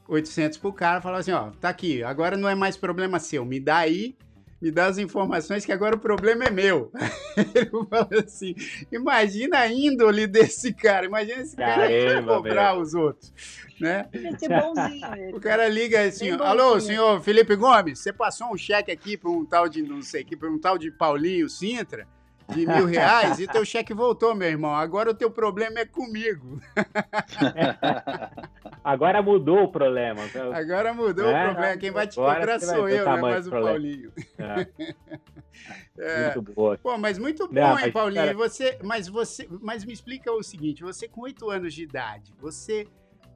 [0.09, 3.61] 800 pro cara, falava assim, ó, tá aqui, agora não é mais problema seu, me
[3.61, 4.17] dá aí
[4.65, 6.91] me dá as informações que agora o problema é meu.
[7.37, 8.55] Ele fala assim:
[8.91, 12.81] imagina a índole desse cara, imagina esse cara Caramba, cobrar velho.
[12.81, 13.31] os outros.
[13.79, 14.09] Né?
[14.49, 19.29] bonzinho, o cara liga assim: alô, senhor Felipe Gomes, você passou um cheque aqui para
[19.29, 22.07] um tal de, não sei, para um tal de Paulinho Sintra?
[22.49, 24.73] De mil reais e teu cheque voltou, meu irmão.
[24.73, 26.61] Agora o teu problema é comigo.
[28.83, 30.21] Agora mudou o problema.
[30.53, 31.77] Agora mudou é, o problema.
[31.77, 34.11] Quem vai te cobrar sou eu, não é mais o Paulinho.
[34.37, 34.67] É.
[35.97, 36.35] É.
[36.35, 36.77] Muito boa.
[36.77, 38.25] Pô, mas muito bom, não, hein, Paulinho?
[38.25, 38.33] Cara...
[38.33, 42.85] Você, mas você, mas me explica o seguinte: você com oito anos de idade, você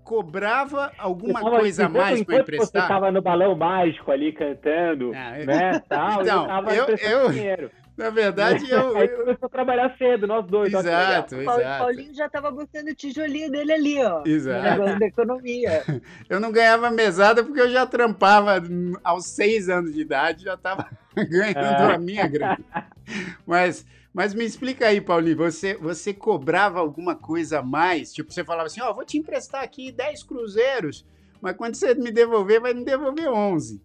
[0.04, 2.68] cobrava alguma coisa a mais para emprestar?
[2.68, 5.80] Você estava no balão mágico ali cantando, ah, né?
[5.88, 8.96] Tal, então, eu, eu, eu, na verdade, eu.
[8.96, 10.74] Aí começou a trabalhar cedo, nós dois.
[10.74, 11.60] Exato, exato.
[11.60, 14.24] O Paulinho já estava botando o tijolinho dele ali, ó.
[14.26, 14.98] Exato.
[14.98, 15.84] da economia.
[16.30, 18.64] Eu não ganhava mesada porque eu já trampava
[19.04, 21.96] aos seis anos de idade, já estava ganhando ah.
[21.96, 22.64] a minha grana.
[23.46, 23.86] Mas.
[24.12, 28.12] Mas me explica aí, Paulinho, você, você cobrava alguma coisa a mais?
[28.12, 31.06] Tipo, você falava assim, ó, oh, vou te emprestar aqui 10 cruzeiros,
[31.40, 33.80] mas quando você me devolver, vai me devolver 11.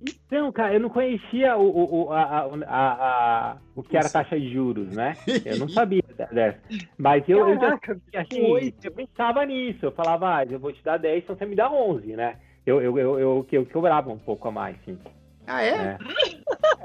[0.00, 4.52] Então, cara, eu não conhecia o, o, a, a, a, o que era taxa de
[4.52, 5.16] juros, né?
[5.44, 6.60] Eu não sabia dessa.
[6.96, 9.86] Mas eu, Caraca, eu, assim, eu pensava nisso.
[9.86, 12.36] Eu falava, ah, eu vou te dar 10, então você me dá 11, né?
[12.64, 14.96] Eu, eu, eu, eu, eu cobrava um pouco a mais, sim.
[15.48, 15.70] Ah, é?
[15.70, 15.98] É.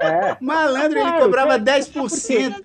[0.00, 0.36] é.
[0.40, 2.64] Malandro, ele cobrava 10%.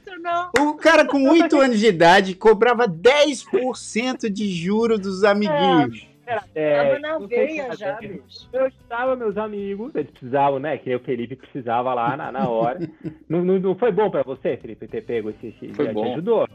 [0.58, 6.09] O cara com 8 anos de idade cobrava 10% de juros dos amiguinhos.
[6.56, 6.76] É.
[6.76, 8.50] Tava na veia já, bicho.
[8.54, 10.78] Eu estava, meus amigos, eles precisavam, né?
[10.78, 12.80] Que o Felipe precisava lá na, na hora.
[13.28, 15.48] não, não, não, foi bom pra você, Felipe, ter pego esse.
[15.48, 16.04] esse foi já bom.
[16.04, 16.48] te ajudou?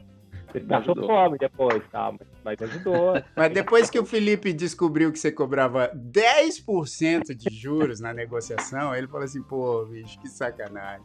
[0.69, 2.13] Passou fome depois, tá?
[2.45, 3.15] Mas ajudou.
[3.35, 9.09] Mas depois que o Felipe descobriu que você cobrava 10% de juros na negociação, ele
[9.09, 11.05] falou assim, pô, bicho, que sacanagem.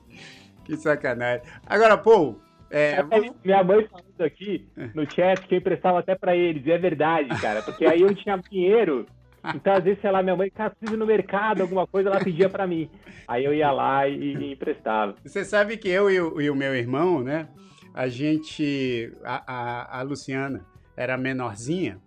[0.64, 1.42] Que sacanagem.
[1.66, 2.36] Agora, pô,
[2.70, 3.32] é, vamos...
[3.44, 7.30] Minha mãe falando aqui no chat que eu emprestava até para eles, e é verdade,
[7.42, 9.06] cara, porque aí eu tinha dinheiro,
[9.56, 12.68] então às vezes, sei lá, minha mãe, cara, no mercado, alguma coisa, ela pedia para
[12.68, 12.90] mim.
[13.28, 15.16] Aí eu ia lá e, e emprestava.
[15.24, 17.48] Você sabe que eu e o, e o meu irmão, né,
[17.94, 22.00] a gente, a, a, a Luciana era menorzinha,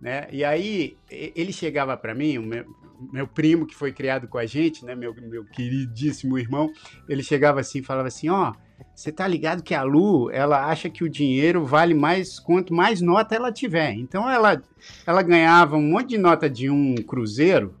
[0.00, 0.26] né?
[0.32, 2.64] E aí ele chegava para mim, o meu,
[3.12, 4.96] meu, primo que foi criado com a gente, né?
[4.96, 6.72] Meu, meu queridíssimo irmão,
[7.08, 8.61] ele chegava assim e falava assim, ó, oh,
[8.94, 13.00] você tá ligado que a Lu, ela acha que o dinheiro vale mais quanto mais
[13.00, 13.92] nota ela tiver.
[13.94, 14.62] Então ela,
[15.06, 17.74] ela ganhava um monte de nota de um cruzeiro,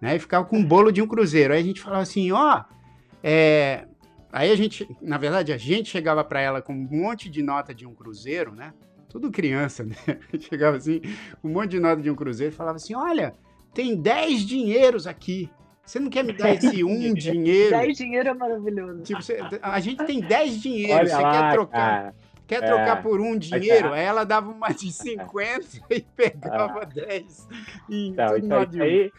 [0.00, 0.16] né?
[0.16, 1.52] E ficava com um bolo de um cruzeiro.
[1.54, 2.74] Aí a gente falava assim, ó, oh,
[3.22, 3.86] é,
[4.32, 7.74] Aí a gente, na verdade, a gente chegava para ela com um monte de nota
[7.74, 8.72] de um cruzeiro, né?
[9.06, 9.94] Tudo criança, né?
[10.40, 11.02] Chegava assim,
[11.44, 13.34] um monte de nota de um cruzeiro e falava assim: olha,
[13.74, 15.50] tem 10 dinheiros aqui.
[15.92, 17.68] Você não quer me dar esse um dinheiro?
[17.68, 19.02] 10 dinheiro é maravilhoso.
[19.02, 22.02] Tipo, você, a gente tem 10 dinheiros, você lá, quer trocar.
[22.02, 22.14] Cara.
[22.46, 23.92] Quer trocar é, por um dinheiro?
[23.92, 27.48] Aí ela dava uma de 50 e pegava 10.
[27.90, 29.12] E então, tudo aí,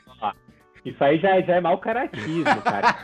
[0.85, 2.97] isso aí já, já é mau caratismo, cara.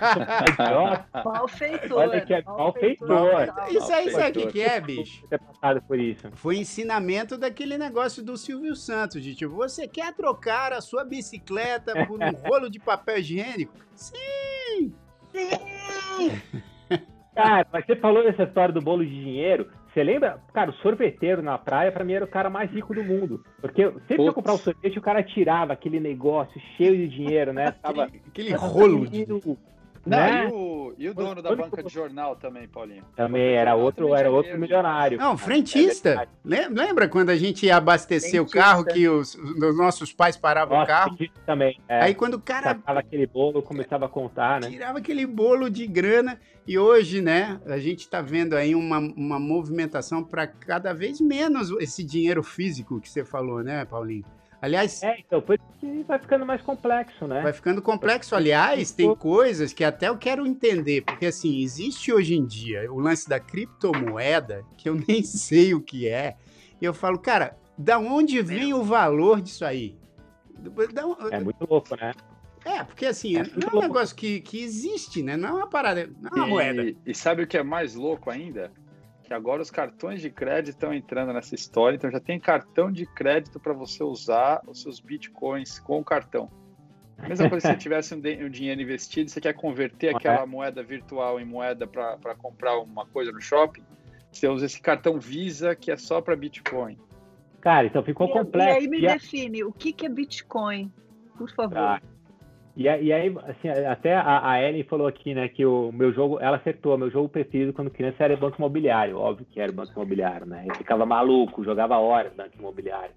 [1.24, 1.98] Malfeitor.
[1.98, 3.54] Olha que é malfeitor.
[3.70, 5.26] Isso aí sabe o que é, bicho?
[5.28, 6.30] Ter passado por isso.
[6.34, 12.06] Foi ensinamento daquele negócio do Silvio Santos, de tipo, você quer trocar a sua bicicleta
[12.06, 13.74] por um rolo de papel higiênico?
[13.96, 14.94] Sim!
[15.32, 16.42] Sim!
[17.34, 19.72] Cara, mas você falou dessa história do bolo de dinheiro.
[19.94, 20.40] Você lembra?
[20.54, 23.44] Cara, o sorveteiro na praia, pra mim, era o cara mais rico do mundo.
[23.60, 27.52] Porque sempre que eu comprava um sorvete, o cara tirava aquele negócio cheio de dinheiro,
[27.52, 27.72] né?
[27.82, 29.26] Tava, aquele, aquele rolo de...
[30.06, 30.46] Não, né?
[30.46, 33.04] e, o, e o dono da banca de jornal também, Paulinho?
[33.16, 35.18] Também era outro, era outro milionário.
[35.18, 36.28] Não, frentista.
[36.50, 38.60] É Lembra quando a gente ia abastecer frentista.
[38.60, 41.18] o carro que os, os, nossos pais paravam Nossa, o carro?
[41.46, 41.80] também.
[41.88, 42.04] É.
[42.04, 42.76] Aí quando o cara.
[42.76, 44.70] Tirava aquele bolo, começava a contar, né?
[44.70, 46.40] Tirava aquele bolo de grana.
[46.68, 51.72] E hoje, né, a gente está vendo aí uma, uma movimentação para cada vez menos
[51.80, 54.24] esse dinheiro físico que você falou, né, Paulinho?
[54.62, 55.02] Aliás.
[55.04, 57.42] É, então, por que vai ficando mais complexo, né?
[57.42, 58.36] Vai ficando complexo.
[58.36, 63.00] Aliás, tem coisas que até eu quero entender, porque assim, existe hoje em dia o
[63.00, 66.36] lance da criptomoeda, que eu nem sei o que é,
[66.82, 69.98] e eu falo, cara, da onde vem o valor disso aí?
[71.32, 72.14] É muito louco, né?
[72.66, 75.38] É, porque assim, é não é um negócio que, que existe, né?
[75.38, 76.96] Não é uma parada, não é uma e, moeda.
[77.06, 78.72] E sabe o que é mais louco ainda?
[79.30, 83.06] Que agora os cartões de crédito estão entrando nessa história, então já tem cartão de
[83.06, 86.50] crédito para você usar os seus bitcoins com o cartão.
[87.28, 91.40] Mesma coisa se você tivesse um, um dinheiro investido, você quer converter aquela moeda virtual
[91.40, 93.84] em moeda para comprar uma coisa no shopping,
[94.32, 96.98] você usa esse cartão Visa que é só para Bitcoin.
[97.62, 98.80] Cara, então ficou e, complexo.
[98.80, 99.68] E aí me e define, a...
[99.68, 100.92] o que, que é Bitcoin,
[101.38, 101.78] por favor.
[101.78, 102.02] Ah,
[102.80, 106.40] e, e aí, assim, até a, a Ellen falou aqui, né, que o meu jogo,
[106.40, 110.46] ela acertou, meu jogo preferido quando criança era Banco Imobiliário, óbvio que era Banco Imobiliário,
[110.46, 110.64] né?
[110.66, 113.14] Eu ficava maluco, jogava horas Banco Imobiliário.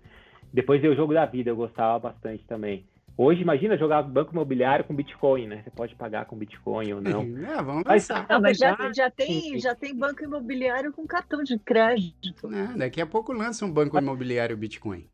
[0.53, 2.85] Depois veio o jogo da vida, eu gostava bastante também.
[3.17, 5.63] Hoje, imagina jogar Banco Imobiliário com Bitcoin, né?
[5.63, 7.23] Você pode pagar com Bitcoin ou não.
[7.47, 11.57] É, vamos mas, não, mas já, já, tem, já tem Banco Imobiliário com cartão de
[11.57, 12.53] crédito.
[12.53, 15.07] É, daqui a pouco lança um Banco Imobiliário Bitcoin.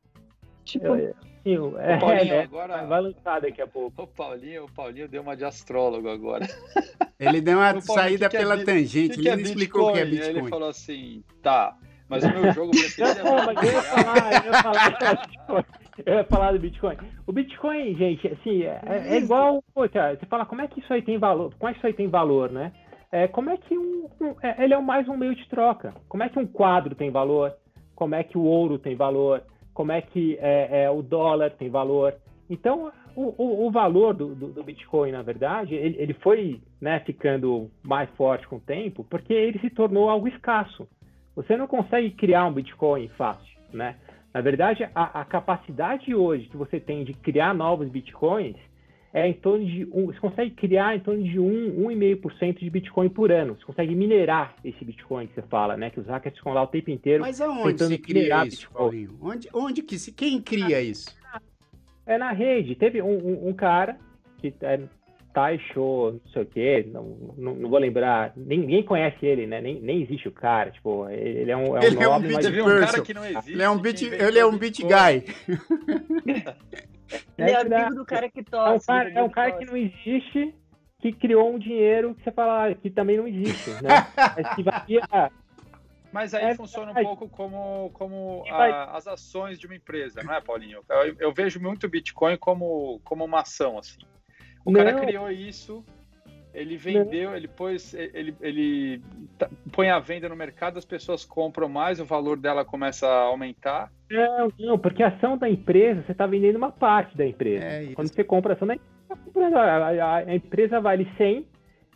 [0.69, 1.15] Tipo, eu,
[1.49, 4.03] Paulinho, é, Paulinho é, agora vai lançar daqui a pouco.
[4.03, 6.47] O Paulinho, o Paulinho deu uma de astrólogo agora.
[7.19, 9.93] Ele deu uma saída que que é pela é, tangente, que ele não explicou o
[9.93, 10.39] que é Bitcoin.
[10.39, 11.77] Ele falou assim, tá,
[12.09, 15.65] mas o meu jogo preferido é Não, mas eu ia falar, eu ia falar,
[16.07, 16.97] eu ia falar do Bitcoin.
[17.27, 21.19] O Bitcoin, gente, assim, é, é igual, você fala, como é que isso aí tem
[21.19, 21.53] valor?
[21.59, 22.73] Como é que isso aí tem valor, né?
[23.11, 25.93] É, como é que um, um é, ele é mais um meio de troca?
[26.09, 27.53] Como é que um quadro tem valor?
[27.97, 29.43] Como é que o ouro tem valor?
[29.79, 32.13] Como é que é, é, o dólar tem valor.
[32.51, 36.99] Então, o, o, o valor do, do, do, Bitcoin, na verdade, ele, ele foi né,
[37.07, 40.89] ficando mais forte com o tempo, porque ele se tornou algo escasso.
[41.37, 43.95] Você não consegue criar um Bitcoin fácil, né?
[44.35, 48.57] Na verdade, a, a capacidade hoje que você tem de criar novos Bitcoins
[49.13, 53.09] é em torno de um, você consegue criar em torno de 1, 1,5% de Bitcoin
[53.09, 53.57] por ano.
[53.57, 55.91] Você consegue minerar esse Bitcoin que você fala, né?
[55.91, 57.23] Que os hackers ficam lá o tempo inteiro.
[57.23, 58.79] Mas aonde se cria isso, Bitcoin.
[58.79, 59.19] Paulinho?
[59.21, 61.17] Onde, onde que se, quem cria isso?
[62.05, 62.75] É na rede.
[62.75, 63.99] Teve um, um, um cara
[64.39, 64.81] que é
[65.33, 69.61] Taisho, não sei o quê, não, não, não, vou lembrar, ninguém conhece ele, né?
[69.61, 72.43] Nem, nem existe o cara, tipo, ele é um, é um ele é um beat
[72.43, 73.03] person.
[73.47, 75.25] Ele é um beat, ele é um beat guy.
[77.37, 78.91] Ele é, é amigo do cara que tosse.
[78.91, 80.55] É um cara, é um cara que não existe,
[80.99, 84.07] que criou um dinheiro que você fala que também não existe, né?
[84.37, 85.33] Mas que valia,
[86.13, 90.35] Mas aí é, funciona um pouco como, como a, as ações de uma empresa, não
[90.35, 90.83] é, Paulinho?
[90.89, 94.01] Eu, eu vejo muito o Bitcoin como, como uma ação, assim.
[94.65, 94.85] O não.
[94.85, 95.85] cara criou isso,
[96.55, 97.37] ele vendeu, não.
[97.37, 99.03] ele pôs, ele, ele
[99.73, 103.91] põe a venda no mercado, as pessoas compram mais, o valor dela começa a aumentar.
[104.11, 107.65] Não, não, porque a ação da empresa, você está vendendo uma parte da empresa.
[107.65, 111.47] É Quando você compra a ação da empresa, a, a, a empresa vale 100,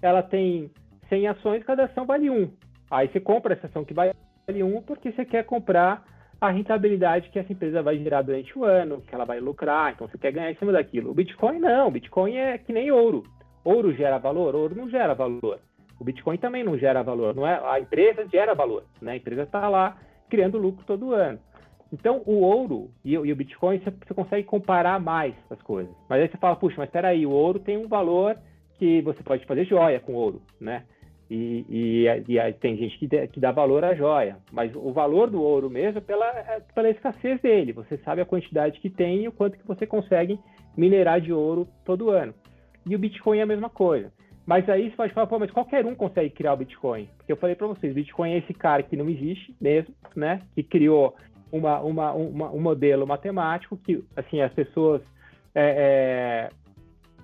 [0.02, 0.70] ela tem
[1.08, 2.50] 100 ações, cada ação vale 1.
[2.90, 4.12] Aí você compra essa ação que vale
[4.48, 6.04] 1 porque você quer comprar
[6.40, 10.08] a rentabilidade que essa empresa vai gerar durante o ano, que ela vai lucrar, então
[10.08, 11.10] você quer ganhar em cima daquilo.
[11.10, 13.22] O Bitcoin não, o Bitcoin é que nem ouro.
[13.64, 15.60] Ouro gera valor, ouro não gera valor.
[16.00, 17.60] O Bitcoin também não gera valor, não é?
[17.64, 19.12] A empresa gera valor, né?
[19.12, 19.96] A empresa está lá
[20.28, 21.38] criando lucro todo ano.
[21.92, 25.94] Então, o ouro e, o Bitcoin, você, consegue comparar mais as coisas.
[26.08, 28.36] Mas aí você fala, puxa, mas espera aí, o ouro tem um valor
[28.78, 30.84] que você pode fazer joia com ouro, né?
[31.30, 35.40] E, e, e tem gente que, que, dá valor à joia, mas o valor do
[35.40, 37.72] ouro mesmo é pela, é pela escassez dele.
[37.72, 40.38] Você sabe a quantidade que tem e o quanto que você consegue
[40.76, 42.34] minerar de ouro todo ano.
[42.86, 44.12] E o Bitcoin é a mesma coisa.
[44.44, 47.08] Mas aí você pode falar, pô, mas qualquer um consegue criar o Bitcoin.
[47.16, 50.42] Porque eu falei para vocês, Bitcoin é esse cara que não existe mesmo, né?
[50.54, 51.14] Que criou
[51.52, 55.00] uma, uma, uma um modelo matemático que, assim, as pessoas
[55.54, 56.50] é, é,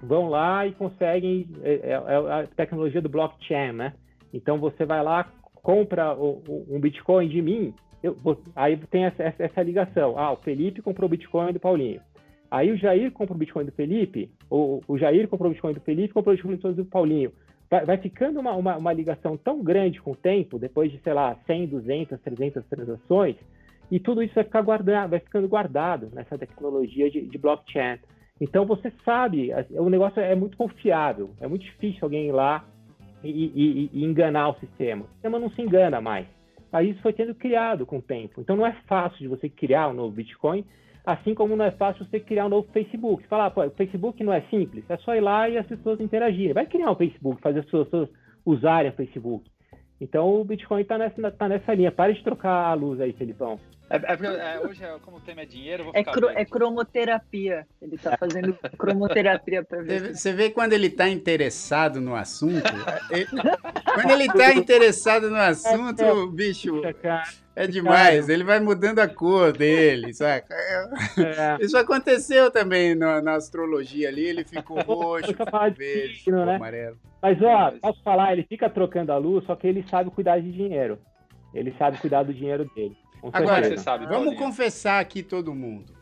[0.02, 3.94] vão lá e conseguem é, é, é, a tecnologia do blockchain, né?
[4.32, 8.16] Então você vai lá, compra o, o, um Bitcoin de mim, eu,
[8.54, 10.16] aí tem essa, essa, ligação.
[10.16, 12.00] Ah, o Felipe comprou o Bitcoin do Paulinho.
[12.50, 15.80] Aí o Jair compra o Bitcoin do Felipe, ou o Jair comprou o Bitcoin do
[15.80, 17.32] Felipe, comprou o Bitcoin do Paulinho.
[17.70, 21.12] Vai, vai ficando uma, uma, uma, ligação tão grande com o tempo, depois de, sei
[21.12, 23.36] lá, 100, 200, 300 transações,
[23.90, 27.98] e tudo isso vai, ficar guardado, vai ficando guardado nessa tecnologia de, de blockchain.
[28.40, 32.64] Então você sabe, o negócio é muito confiável, é muito difícil alguém ir lá
[33.22, 35.04] e, e, e, enganar o sistema.
[35.04, 36.26] O sistema não se engana mais.
[36.72, 38.40] Aí isso foi sendo criado com o tempo.
[38.40, 40.64] Então não é fácil de você criar um novo Bitcoin,
[41.12, 43.22] assim como não é fácil você criar um novo Facebook.
[43.22, 46.00] Você fala, pô, o Facebook não é simples, é só ir lá e as pessoas
[46.00, 46.52] interagirem.
[46.52, 48.10] Vai criar um Facebook, fazer as pessoas
[48.44, 49.50] usarem o Facebook.
[49.98, 51.90] Então o Bitcoin está nessa, tá nessa linha.
[51.90, 53.58] Pare de trocar a luz aí, Felipão.
[53.90, 57.66] É, é, é, hoje, como o tema é dinheiro, vou é, cro, é cromoterapia.
[57.80, 60.14] Ele está fazendo cromoterapia para ver.
[60.14, 62.70] Você vê quando ele está interessado no assunto.
[63.10, 63.26] ele,
[63.94, 66.82] quando ele está interessado no assunto, é, bicho.
[67.56, 70.54] É demais, ele vai mudando a cor dele, saca?
[70.54, 71.56] É.
[71.60, 75.34] Isso aconteceu também na, na, astrologia ali, ele ficou roxo,
[75.76, 76.54] verde, ficou né?
[76.54, 76.96] amarelo.
[77.20, 80.52] Mas ó, posso falar, ele fica trocando a luz, só que ele sabe cuidar de
[80.52, 81.00] dinheiro.
[81.52, 82.96] Ele sabe cuidar do dinheiro dele.
[83.32, 85.98] Agora, você sabe, vamos confessar aqui todo mundo.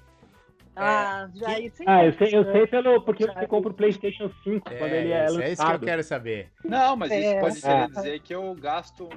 [0.79, 4.31] Ah, é, já isso Ah, eu sei, eu sei pelo, porque você compra o PlayStation
[4.45, 5.43] 5 é, quando ele é lançado.
[5.43, 6.53] É isso que eu quero saber.
[6.63, 7.41] Não, mas isso é.
[7.41, 9.09] pode querer dizer que eu gasto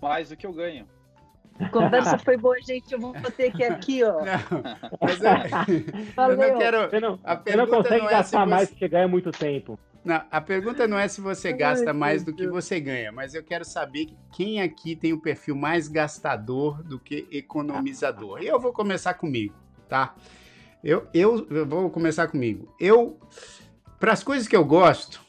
[0.00, 0.88] mais do que eu ganho.
[1.60, 2.92] A conversa foi boa, gente.
[2.92, 4.20] Eu vou ter que aqui, ó.
[4.20, 4.24] Não,
[5.00, 6.88] mas eu, eu não quero.
[6.88, 8.74] Você não, você não consegue não é gastar mais você...
[8.74, 9.78] que ganha muito tempo.
[10.04, 13.42] Não, a pergunta não é se você gasta mais do que você ganha, mas eu
[13.42, 18.42] quero saber quem aqui tem o perfil mais gastador do que economizador.
[18.42, 19.54] E eu vou começar comigo,
[19.88, 20.14] tá?
[20.82, 22.74] Eu, eu, eu vou começar comigo.
[22.80, 23.20] Eu,
[24.00, 25.20] para as coisas que eu gosto,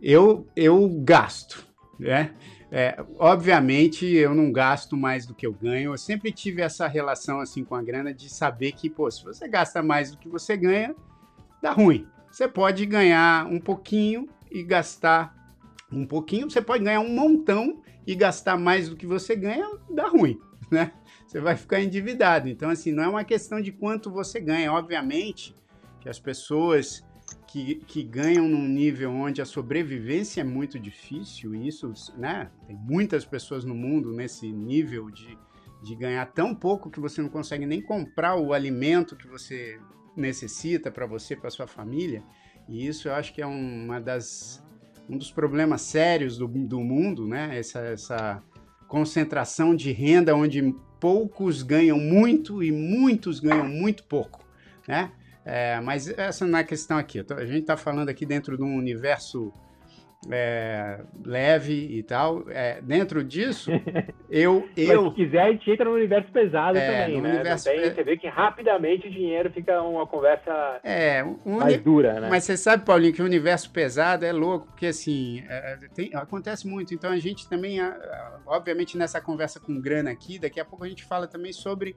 [0.00, 1.66] eu, eu gasto,
[1.98, 2.34] né?
[2.72, 5.92] É, obviamente eu não gasto mais do que eu ganho.
[5.92, 9.46] Eu sempre tive essa relação assim com a grana de saber que, pô, se você
[9.46, 10.96] gasta mais do que você ganha,
[11.62, 12.08] dá ruim.
[12.34, 15.54] Você pode ganhar um pouquinho e gastar
[15.92, 20.08] um pouquinho, você pode ganhar um montão e gastar mais do que você ganha, dá
[20.08, 20.36] ruim,
[20.68, 20.92] né?
[21.24, 22.48] Você vai ficar endividado.
[22.48, 24.72] Então, assim, não é uma questão de quanto você ganha.
[24.72, 25.54] Obviamente
[26.00, 27.04] que as pessoas
[27.46, 32.50] que, que ganham num nível onde a sobrevivência é muito difícil, e isso, né?
[32.66, 35.38] Tem muitas pessoas no mundo nesse nível de,
[35.84, 39.78] de ganhar tão pouco que você não consegue nem comprar o alimento que você
[40.16, 42.22] necessita para você, para sua família.
[42.68, 44.62] E isso eu acho que é uma das
[45.08, 47.58] um dos problemas sérios do, do mundo, né?
[47.58, 48.42] Essa, essa
[48.88, 54.42] concentração de renda onde poucos ganham muito e muitos ganham muito pouco,
[54.88, 55.12] né?
[55.44, 57.18] É, mas essa não é a questão aqui.
[57.18, 59.52] A gente está falando aqui dentro de um universo
[60.30, 62.44] é, leve e tal.
[62.48, 63.70] É, dentro disso,
[64.30, 64.68] eu.
[64.76, 65.10] eu...
[65.10, 67.34] se quiser, a gente entra no universo pesado é, também, né?
[67.34, 67.64] Universo...
[67.64, 72.28] Tem, você vê que rapidamente o dinheiro fica uma conversa é, um mais dura, né?
[72.30, 76.66] Mas você sabe, Paulinho, que o universo pesado é louco, porque assim, é, tem, acontece
[76.66, 76.94] muito.
[76.94, 77.78] Então a gente também,
[78.46, 81.96] obviamente, nessa conversa com grana aqui, daqui a pouco a gente fala também sobre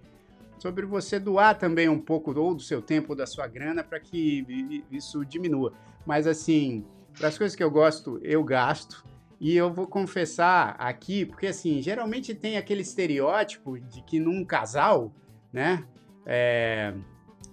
[0.59, 3.99] sobre você doar também um pouco ou do seu tempo ou da sua grana para
[3.99, 5.71] que isso diminua.
[6.05, 6.83] Mas assim,
[7.19, 9.05] das coisas que eu gosto, eu gasto.
[9.39, 15.13] e eu vou confessar aqui, porque assim, geralmente tem aquele estereótipo de que num casal,
[15.53, 15.85] né?
[16.25, 16.93] É,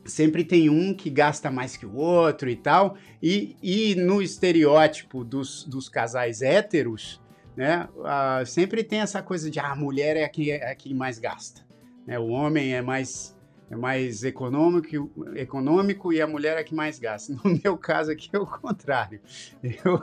[0.05, 2.97] sempre tem um que gasta mais que o outro e tal.
[3.23, 7.21] E, e no estereótipo dos, dos casais héteros,
[7.57, 7.89] né?
[7.97, 10.93] Uh, sempre tem essa coisa de ah, a mulher é a que, é a que
[10.93, 11.65] mais gasta.
[12.07, 12.19] Né?
[12.19, 13.37] O homem é mais,
[13.71, 17.35] é mais econômico, econômico e a mulher é que mais gasta.
[17.45, 19.21] No meu caso aqui é o contrário.
[19.62, 20.03] Eu,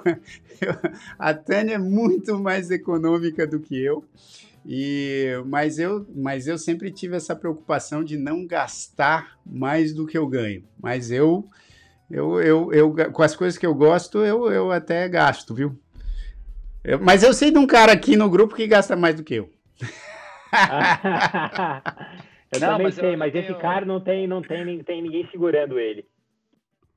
[0.62, 0.76] eu,
[1.18, 4.04] a Tânia é muito mais econômica do que eu.
[4.66, 10.18] E, mas, eu, mas eu sempre tive essa preocupação de não gastar mais do que
[10.18, 10.64] eu ganho.
[10.80, 11.48] Mas eu,
[12.10, 15.80] eu, eu, eu com as coisas que eu gosto, eu, eu até gasto, viu?
[16.84, 19.36] Eu, mas eu sei de um cara aqui no grupo que gasta mais do que
[19.36, 19.50] eu.
[22.54, 25.28] eu não, também mas sei, eu, mas esse cara não tem, não tem, tem ninguém
[25.32, 26.06] segurando ele.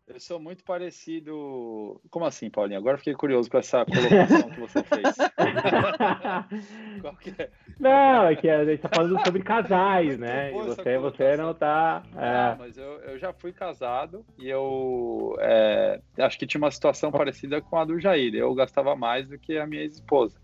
[0.07, 1.99] Eu sou muito parecido.
[2.11, 2.79] Como assim, Paulinho?
[2.79, 5.17] Agora fiquei curioso com essa colocação que você fez.
[7.01, 7.51] Qual que é?
[7.81, 10.51] Não, é que a gente está falando sobre casais, né?
[10.51, 12.03] E você, você não está.
[12.17, 12.51] É...
[12.51, 17.11] Não, mas eu, eu já fui casado e eu é, acho que tinha uma situação
[17.11, 18.35] parecida com a do Jair.
[18.35, 20.39] Eu gastava mais do que a minha esposa.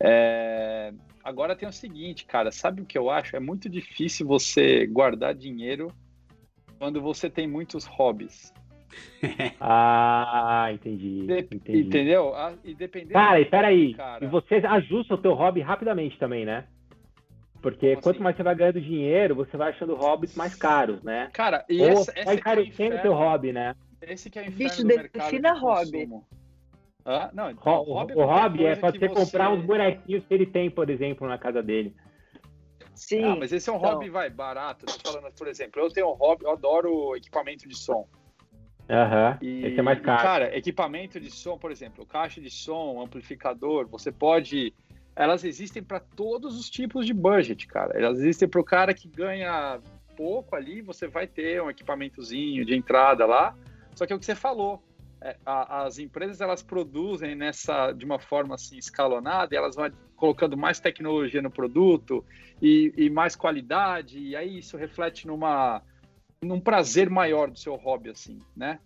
[0.00, 0.92] É.
[1.28, 1.30] é.
[1.30, 3.36] Agora tem o seguinte, cara, sabe o que eu acho?
[3.36, 5.92] É muito difícil você guardar dinheiro
[6.78, 8.52] quando você tem muitos hobbies.
[9.60, 11.80] ah, entendi, entendi.
[11.80, 12.34] Entendeu?
[12.34, 13.12] Ah, e dependendo.
[13.12, 13.94] Cara, e peraí.
[13.94, 14.24] Cara...
[14.24, 16.64] E você ajusta o teu hobby rapidamente também, né?
[17.60, 18.22] Porque Como quanto assim?
[18.22, 21.28] mais você vai ganhando dinheiro, você vai achando hobbies mais caros, né?
[21.32, 23.74] Cara, e Ou essa, vai é encarecendo o teu hobby, né?
[24.00, 26.08] Esse que é o inferno Bicho, do defina de hobby.
[27.04, 30.70] Ah, não, então, o, hobby, o hobby é você comprar uns bonequinhos que ele tem,
[30.70, 31.94] por exemplo, na casa dele.
[32.94, 33.24] Sim.
[33.24, 33.92] Ah, mas esse é um então...
[33.92, 34.84] hobby, vai, barato.
[34.84, 38.06] Tô falando, por exemplo, eu tenho um hobby, eu adoro equipamento de som.
[38.90, 39.66] Aham, uhum.
[39.66, 40.20] esse é mais caro.
[40.20, 44.74] E, cara, equipamento de som, por exemplo, caixa de som, amplificador, você pode.
[45.14, 47.96] Elas existem para todos os tipos de budget, cara.
[47.98, 49.80] Elas existem para o cara que ganha
[50.16, 53.54] pouco ali, você vai ter um equipamentozinho de entrada lá.
[53.94, 54.82] Só que é o que você falou.
[55.20, 60.56] É, a, as empresas elas produzem nessa de uma forma assim escalonada, elas vão colocando
[60.56, 62.24] mais tecnologia no produto
[62.62, 65.82] e, e mais qualidade, e aí isso reflete numa
[66.40, 68.78] num prazer maior do seu hobby, assim, né?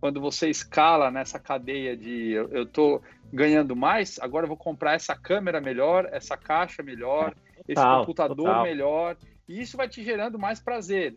[0.00, 4.94] Quando você escala nessa cadeia de eu, eu tô ganhando mais, agora eu vou comprar
[4.94, 8.62] essa câmera melhor, essa caixa melhor, total, esse computador total.
[8.62, 9.16] melhor,
[9.48, 11.16] e isso vai te gerando mais prazer.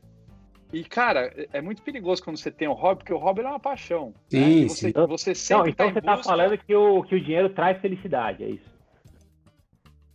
[0.74, 3.60] E, cara, é muito perigoso quando você tem um hobby, porque o hobby é uma
[3.60, 4.08] paixão.
[4.08, 4.14] Né?
[4.40, 4.68] Sim, né?
[4.68, 5.08] você, sim.
[5.08, 8.44] você sempre Não, então tá você está falando que o, que o dinheiro traz felicidade,
[8.44, 8.74] é isso?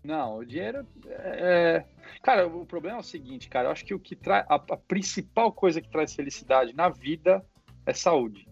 [0.03, 0.85] Não, o dinheiro.
[1.09, 1.85] É...
[2.23, 3.69] Cara, o problema é o seguinte, cara.
[3.69, 4.45] Eu acho que o que traz.
[4.49, 7.45] A, a, principal coisa que traz felicidade na vida
[7.87, 8.49] é saúde.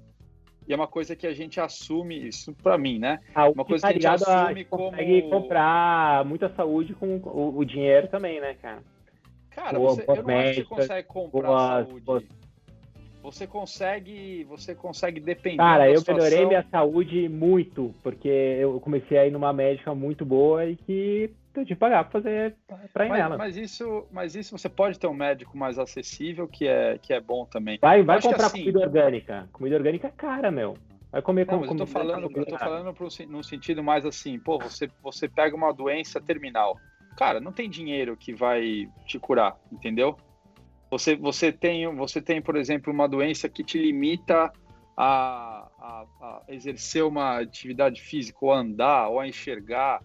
[0.68, 3.20] E é uma coisa que a gente assume, isso para mim, né?
[3.34, 4.90] Ah, uma coisa tá que a gente assume a, como.
[4.90, 8.82] consegue comprar muita saúde com o, o, dinheiro também, né, cara?
[9.56, 12.04] Cara, você, eu não acho que você consegue comprar boas, saúde.
[12.04, 12.24] Boas
[13.26, 15.56] você consegue, você consegue depender.
[15.56, 16.24] Cara, eu situação...
[16.24, 21.30] melhorei minha saúde muito, porque eu comecei a ir numa médica muito boa e que
[21.66, 22.54] que pagar para fazer
[22.92, 23.36] para ir mas, nela.
[23.38, 27.20] Mas isso, mas isso você pode ter um médico mais acessível que é que é
[27.20, 27.78] bom também.
[27.80, 28.58] Vai, vai comprar assim...
[28.58, 29.48] comida orgânica.
[29.52, 30.76] Comida orgânica é cara, meu.
[31.10, 32.94] Vai comer com, não, eu tô falando, eu tô falando
[33.28, 36.78] num sentido mais assim, pô, você você pega uma doença terminal.
[37.16, 40.16] Cara, não tem dinheiro que vai te curar, entendeu?
[40.90, 44.52] Você, você, tem, você tem, por exemplo, uma doença que te limita
[44.96, 50.00] a, a, a exercer uma atividade física, ou a andar, ou a enxergar.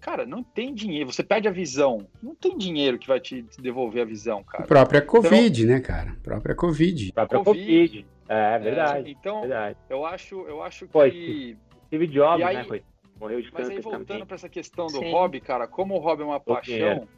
[0.00, 1.10] Cara, não tem dinheiro.
[1.10, 2.06] Você perde a visão.
[2.22, 4.64] Não tem dinheiro que vai te, te devolver a visão, cara.
[4.64, 6.10] A própria Covid, então, né, cara?
[6.10, 7.10] A própria Covid.
[7.10, 7.88] A própria COVID.
[7.88, 8.06] COVID.
[8.28, 9.08] É, é verdade.
[9.08, 9.78] É, então, verdade.
[9.88, 11.56] eu acho, eu acho que.
[11.86, 12.64] Steve Jobs, aí, né?
[12.64, 12.82] Foi,
[13.24, 15.10] morreu de Mas aí, voltando para essa questão do Sim.
[15.10, 17.08] hobby, cara, como o hobby é uma paixão.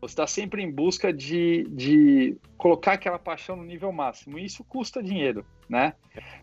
[0.00, 4.38] Você está sempre em busca de, de colocar aquela paixão no nível máximo.
[4.38, 5.94] E isso custa dinheiro, né?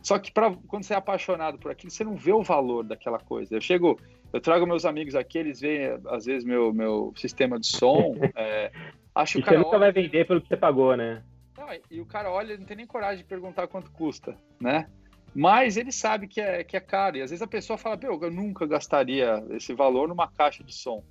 [0.01, 3.19] Só que pra, quando você é apaixonado por aquilo, você não vê o valor daquela
[3.19, 3.53] coisa.
[3.53, 3.99] Eu chego,
[4.33, 8.15] eu trago meus amigos aqui, eles veem, às vezes, meu, meu sistema de som.
[8.35, 8.71] É,
[9.13, 11.21] acho que o cara você nunca olha, vai vender pelo que você pagou, né?
[11.55, 14.89] Não, e o cara olha, não tem nem coragem de perguntar quanto custa, né?
[15.33, 17.17] Mas ele sabe que é, que é caro.
[17.17, 21.03] E às vezes a pessoa fala, eu nunca gastaria esse valor numa caixa de som.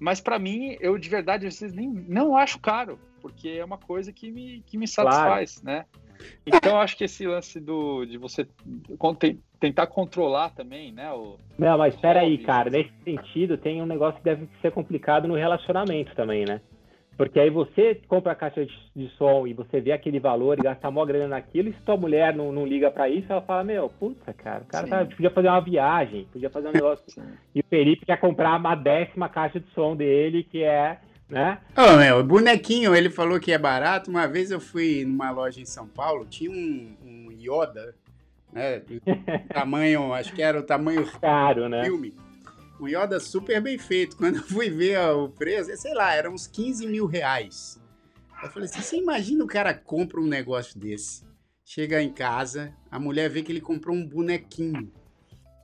[0.00, 3.78] Mas para mim, eu de verdade, às vezes nem não acho caro, porque é uma
[3.78, 5.78] coisa que me, que me satisfaz, claro.
[5.78, 5.86] né?
[6.44, 8.44] Então eu acho que esse lance do, de você
[9.60, 11.12] tentar controlar também, né?
[11.12, 12.70] O, não, mas espera aí, cara.
[12.70, 16.60] Nesse sentido, tem um negócio que deve ser complicado no relacionamento também, né?
[17.18, 20.62] Porque aí você compra a caixa de, de, som e você vê aquele valor e
[20.62, 23.64] gasta mó grana naquilo, e se tua mulher não, não liga para isso, ela fala,
[23.64, 27.04] meu, puta, cara, o cara tá, podia fazer uma viagem, podia fazer um negócio.
[27.52, 30.98] e o Felipe quer comprar uma décima caixa de som dele, que é,
[31.28, 31.58] né?
[31.76, 34.08] Ô, oh, meu, bonequinho, ele falou que é barato.
[34.08, 37.96] Uma vez eu fui numa loja em São Paulo, tinha um, um Yoda,
[38.52, 38.80] né?
[39.52, 41.82] tamanho, acho que era o tamanho caro, né?
[42.80, 44.16] Um Yoda super bem feito.
[44.18, 47.80] Quando eu fui ver o preço, sei lá, era uns 15 mil reais.
[48.42, 51.24] Eu falei assim: você imagina o cara compra um negócio desse,
[51.64, 54.92] chega em casa, a mulher vê que ele comprou um bonequinho.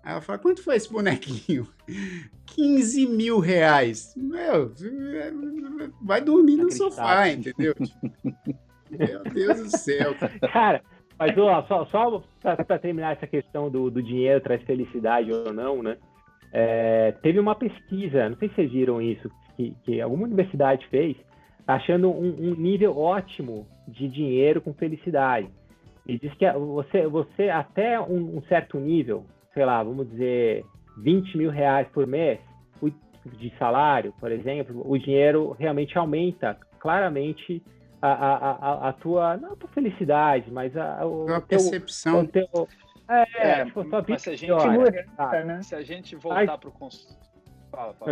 [0.02, 1.68] Aí ela fala: quanto foi esse bonequinho?
[2.46, 4.12] 15 mil reais.
[4.16, 4.72] Meu,
[6.02, 7.74] vai dormir no sofá, entendeu?
[8.90, 10.14] Meu Deus do céu.
[10.52, 10.82] Cara,
[11.18, 15.82] mas ó, só, só para terminar essa questão do, do dinheiro traz felicidade ou não,
[15.82, 15.96] né?
[16.56, 21.16] É, teve uma pesquisa, não sei se vocês viram isso, que, que alguma universidade fez,
[21.66, 25.48] achando um, um, nível ótimo de dinheiro com felicidade.
[26.06, 30.64] E diz que você, você até um, um, certo nível, sei lá, vamos dizer
[31.02, 32.38] 20 mil reais por mês
[33.38, 37.62] de salário, por exemplo, o dinheiro realmente aumenta claramente
[38.00, 42.20] a, a, a, a tua, não a tua felicidade, mas a, a, a percepção.
[42.20, 42.68] O teu,
[43.08, 45.62] é, é tipo, só mas se a gente, olha, tá, né?
[45.62, 47.18] se a gente voltar para o consumo.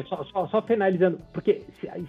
[0.08, 1.62] Só, só, só, finalizando, porque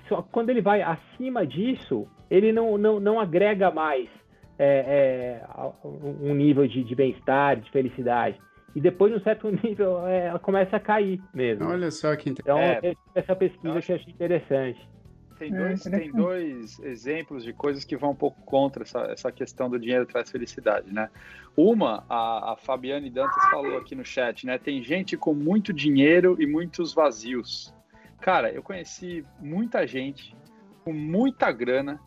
[0.09, 4.09] só, quando ele vai acima disso, ele não, não, não agrega mais
[4.57, 8.39] é, é, um nível de, de bem-estar, de felicidade.
[8.75, 11.69] E depois, num certo nível, é, ela começa a cair mesmo.
[11.69, 12.79] Olha só que interessante.
[12.81, 14.89] Então, é, essa pesquisa que eu achei interessante.
[15.37, 19.31] Tem é, dois, tem dois exemplos de coisas que vão um pouco contra essa, essa
[19.31, 21.09] questão do dinheiro traz felicidade, né?
[21.55, 24.57] Uma, a, a Fabiane Dantas falou aqui no chat, né?
[24.57, 27.73] Tem gente com muito dinheiro e muitos vazios.
[28.21, 30.35] Cara, eu conheci muita gente
[30.83, 31.99] com muita grana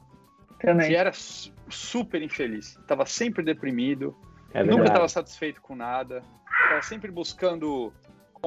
[0.60, 0.88] Também.
[0.88, 2.78] que era super infeliz.
[2.86, 4.16] Tava sempre deprimido,
[4.52, 6.22] é nunca estava satisfeito com nada,
[6.68, 7.92] tava sempre buscando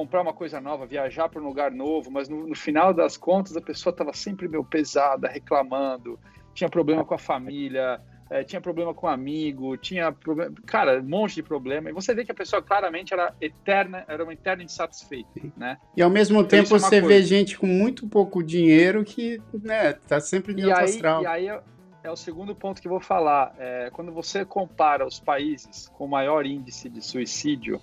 [0.00, 3.54] comprar uma coisa nova, viajar para um lugar novo, mas no, no final das contas
[3.54, 6.18] a pessoa estava sempre meio pesada, reclamando,
[6.54, 11.06] tinha problema com a família, é, tinha problema com um amigo, tinha problema, cara, um
[11.06, 11.90] monte de problema.
[11.90, 15.76] E você vê que a pessoa claramente era eterna, era uma eterna insatisfeita, né?
[15.94, 19.92] E ao mesmo então, tempo é você vê gente com muito pouco dinheiro que, né,
[19.92, 21.22] tá sempre de alto astral.
[21.22, 21.60] E aí é,
[22.04, 23.54] é, o segundo ponto que eu vou falar.
[23.58, 27.82] É, quando você compara os países com maior índice de suicídio,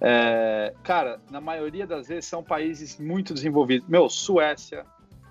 [0.00, 3.86] é, cara, na maioria das vezes são países muito desenvolvidos.
[3.88, 4.84] Meu, Suécia,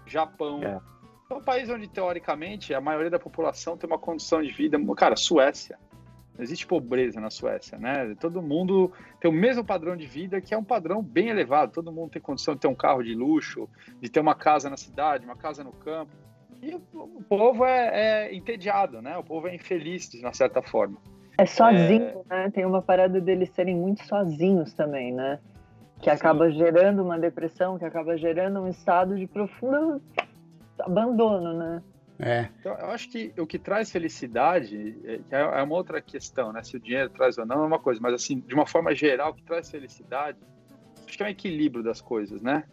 [0.06, 0.62] Japão.
[0.64, 0.80] É.
[1.30, 4.78] É um país onde, teoricamente, a maioria da população tem uma condição de vida.
[4.96, 5.78] Cara, Suécia.
[6.36, 8.16] Não existe pobreza na Suécia, né?
[8.20, 11.74] Todo mundo tem o mesmo padrão de vida, que é um padrão bem elevado.
[11.74, 13.68] Todo mundo tem condição de ter um carro de luxo,
[14.00, 16.12] de ter uma casa na cidade, uma casa no campo.
[16.62, 16.80] E o
[17.28, 19.18] povo é, é entediado, né?
[19.18, 20.98] O povo é infeliz, de uma certa forma.
[21.40, 22.36] É sozinho, é...
[22.44, 22.52] né?
[22.52, 25.40] Tem uma parada deles serem muito sozinhos também, né?
[26.02, 26.58] Que acaba Sim.
[26.58, 30.02] gerando uma depressão, que acaba gerando um estado de profundo
[30.80, 31.82] abandono, né?
[32.20, 32.50] É.
[32.60, 34.98] Então, eu acho que o que traz felicidade
[35.32, 36.62] é, é uma outra questão, né?
[36.62, 39.32] Se o dinheiro traz ou não é uma coisa, mas assim, de uma forma geral,
[39.32, 40.38] o que traz felicidade,
[41.08, 42.66] acho que é um equilíbrio das coisas, né?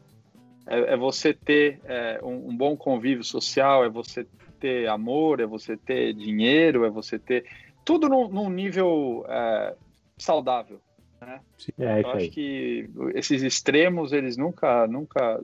[0.66, 4.26] É, é você ter é, um, um, bom convívio social, é você
[4.58, 7.44] ter amor, é você ter dinheiro, é você ter
[7.86, 9.74] tudo num, num nível é,
[10.18, 10.80] saudável.
[11.20, 11.40] Né?
[11.78, 15.40] É, Eu acho que esses extremos eles nunca, nunca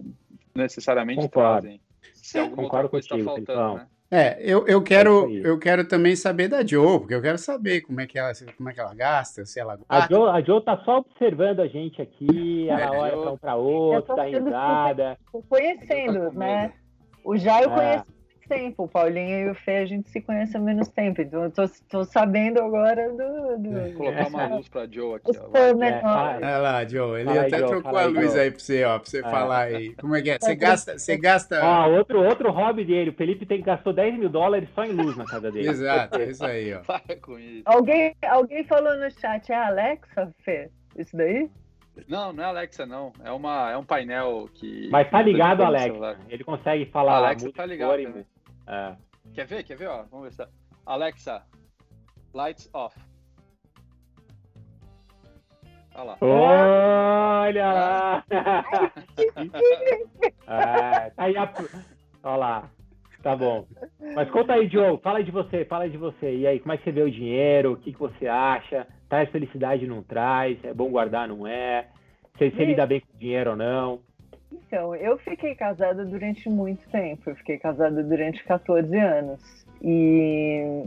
[0.55, 1.63] necessariamente Concordo.
[1.63, 1.81] trazem.
[2.13, 3.87] Se alguma Concordo outra coisa está faltando, né?
[4.15, 7.81] É, eu, eu, quero, é eu quero também saber da Joe, porque eu quero saber
[7.81, 10.63] como é que ela, como é que ela gasta, se ela A Joe, a Joe
[10.63, 15.19] tá só observando a gente aqui, ela é, olha para um para outro, tá risada.
[15.49, 16.75] Conhecendo, tá né?
[17.25, 17.75] O Jair eu é.
[17.75, 18.22] conheço
[18.53, 18.85] tempo.
[18.85, 21.23] O Paulinho e o Fê, a gente se conhece há menos tempo.
[21.23, 23.59] Então eu tô, tô sabendo agora do.
[23.59, 23.71] do...
[23.71, 25.31] Vou colocar uma luz pra Joe aqui.
[25.39, 25.57] Ó.
[25.57, 27.21] É, Olha lá, Joe.
[27.21, 29.23] Ele fala até aí, trocou a luz aí pra você, ó, pra você é.
[29.23, 29.95] falar aí.
[29.97, 30.39] Como é que é?
[30.39, 30.99] Você gasta.
[30.99, 31.63] Você gasta...
[31.63, 33.11] Ah, outro, outro hobby dele.
[33.11, 35.69] O Felipe tem, gastou 10 mil dólares só em luz na casa dele.
[35.69, 36.81] Exato, é isso aí, ó.
[36.85, 37.63] Para com isso.
[37.65, 40.69] Alguém, alguém falou no chat, é a Alexa, Fê?
[40.97, 41.49] Isso daí?
[42.09, 43.13] Não, não é Alexa, não.
[43.23, 44.89] É, uma, é um painel que.
[44.91, 46.19] Mas tá ligado, Alexa.
[46.29, 47.13] Ele consegue falar.
[47.13, 47.99] A Alexa tá ligado.
[47.99, 48.25] Né?
[48.73, 48.97] É.
[49.35, 49.63] Quer ver?
[49.65, 49.89] Quer ver?
[49.89, 50.49] Ó, vamos ver se tá.
[50.87, 51.45] Alexa,
[52.33, 52.99] lights off.
[55.95, 56.17] Olha lá.
[56.23, 58.25] Olha lá!
[60.49, 61.53] é, tá aí a...
[62.23, 62.71] Olha lá.
[63.23, 63.67] Tá bom.
[64.15, 64.99] Mas conta aí, Joe.
[65.03, 66.35] Fala de você, fala de você.
[66.35, 67.73] E aí, como é que você vê o dinheiro?
[67.73, 68.87] O que, que você acha?
[69.09, 70.59] Traz felicidade, não traz?
[70.65, 71.89] É bom guardar, não é?
[72.35, 74.01] Você, você lida bem com o dinheiro ou não?
[74.53, 77.31] Então, eu fiquei casada durante muito tempo.
[77.31, 79.41] Eu fiquei casada durante 14 anos.
[79.81, 80.85] E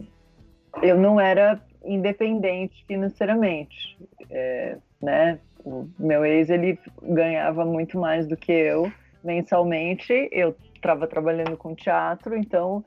[0.82, 3.97] eu não era independente financeiramente,
[4.30, 5.39] é, né?
[5.63, 8.91] O meu ex ele ganhava muito mais do que eu
[9.24, 10.30] mensalmente.
[10.32, 12.84] Eu estava trabalhando com teatro, então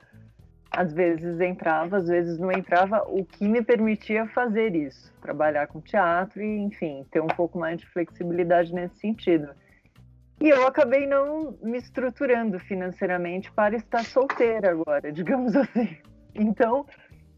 [0.71, 5.81] às vezes entrava, às vezes não entrava, o que me permitia fazer isso, trabalhar com
[5.81, 9.49] teatro e, enfim, ter um pouco mais de flexibilidade nesse sentido.
[10.41, 15.97] E eu acabei não me estruturando financeiramente para estar solteira agora, digamos assim.
[16.33, 16.85] Então,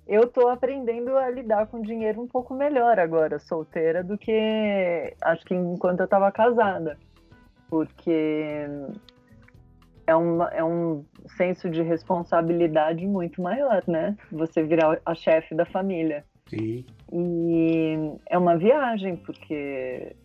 [0.07, 5.43] eu estou aprendendo a lidar com dinheiro um pouco melhor agora, solteira, do que acho
[5.45, 6.97] que enquanto eu estava casada.
[7.69, 8.67] Porque
[10.05, 11.03] é, uma, é um
[11.37, 14.15] senso de responsabilidade muito maior, né?
[14.31, 16.23] Você virar a chefe da família.
[16.47, 16.85] Sim.
[17.11, 17.95] E
[18.29, 20.15] é uma viagem, porque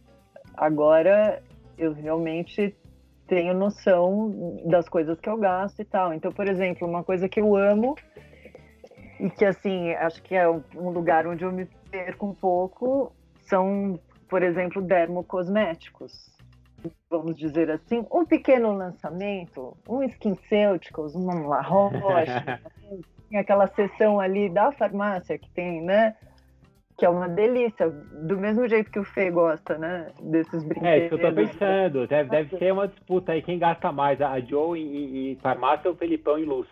[0.57, 1.41] agora
[1.79, 2.75] eu realmente
[3.27, 6.13] tenho noção das coisas que eu gasto e tal.
[6.13, 7.97] Então, por exemplo, uma coisa que eu amo
[9.19, 13.13] e que assim acho que é um lugar onde eu me perco um pouco
[13.49, 13.99] são,
[14.29, 16.35] por exemplo, dermocosméticos.
[17.11, 22.33] Vamos dizer assim, um pequeno lançamento, um SkinCeuticals, uma La Roche,
[23.29, 26.15] tem aquela sessão ali da farmácia que tem, né?
[26.97, 30.09] Que é uma delícia, do mesmo jeito que o Fê gosta, né?
[30.23, 30.89] Desses brinquedos.
[30.89, 32.07] É, isso que eu tô pensando.
[32.07, 33.43] Deve, deve ser uma disputa aí.
[33.43, 36.67] Quem gasta mais, a Joe em, em farmácia ou o Felipão em luz?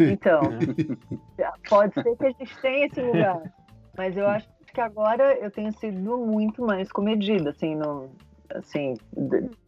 [0.00, 0.40] Então,
[1.68, 3.42] pode ser que a gente tenha esse lugar,
[3.96, 8.10] mas eu acho que agora eu tenho sido muito mais comedida, assim, no,
[8.50, 8.94] assim,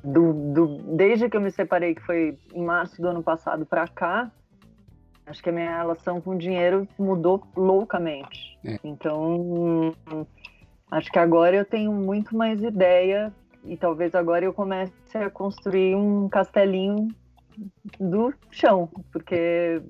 [0.05, 0.67] do, do,
[0.97, 4.31] desde que eu me separei, que foi em março do ano passado para cá,
[5.29, 8.59] acho que a minha relação com o dinheiro mudou loucamente.
[8.65, 8.79] É.
[8.83, 9.95] Então,
[10.91, 13.33] acho que agora eu tenho muito mais ideia
[13.65, 17.09] e talvez agora eu comece a construir um castelinho
[17.99, 19.83] do chão, porque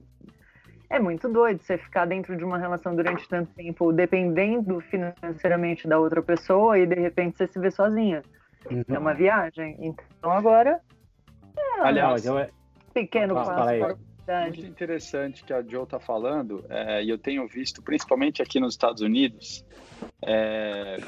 [0.91, 5.99] é muito doido você ficar dentro de uma relação durante tanto tempo, dependendo financeiramente da
[5.99, 8.23] outra pessoa e de repente você se vê sozinha.
[8.71, 8.83] Uhum.
[8.89, 9.77] É uma viagem.
[9.81, 10.81] Então agora.
[11.57, 12.39] É, Aliás, eu...
[12.39, 12.51] É-
[12.93, 14.08] pequeno ah, passo
[14.45, 18.75] muito interessante que a Joe está falando, é, e eu tenho visto, principalmente aqui nos
[18.75, 19.65] Estados Unidos,
[20.23, 20.99] é,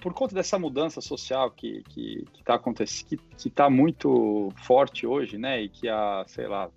[0.00, 5.36] por conta dessa mudança social que que está acontecendo, que, que tá muito forte hoje,
[5.38, 6.70] né, e que há, sei lá,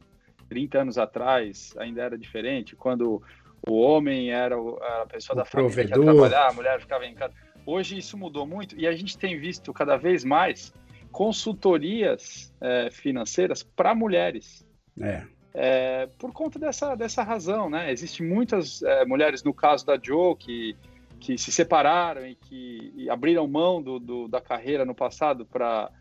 [0.49, 3.21] 30 anos atrás ainda era diferente, quando
[3.67, 6.03] o homem era a pessoa o da família provedor.
[6.03, 7.33] que ia trabalhar, a mulher ficava em casa.
[7.65, 10.73] Hoje isso mudou muito e a gente tem visto cada vez mais
[11.11, 14.65] consultorias é, financeiras para mulheres.
[14.99, 15.25] É.
[15.53, 17.91] É, por conta dessa, dessa razão, né?
[17.91, 20.75] Existem muitas é, mulheres, no caso da Joe, que,
[21.19, 25.91] que se separaram e que e abriram mão do, do, da carreira no passado para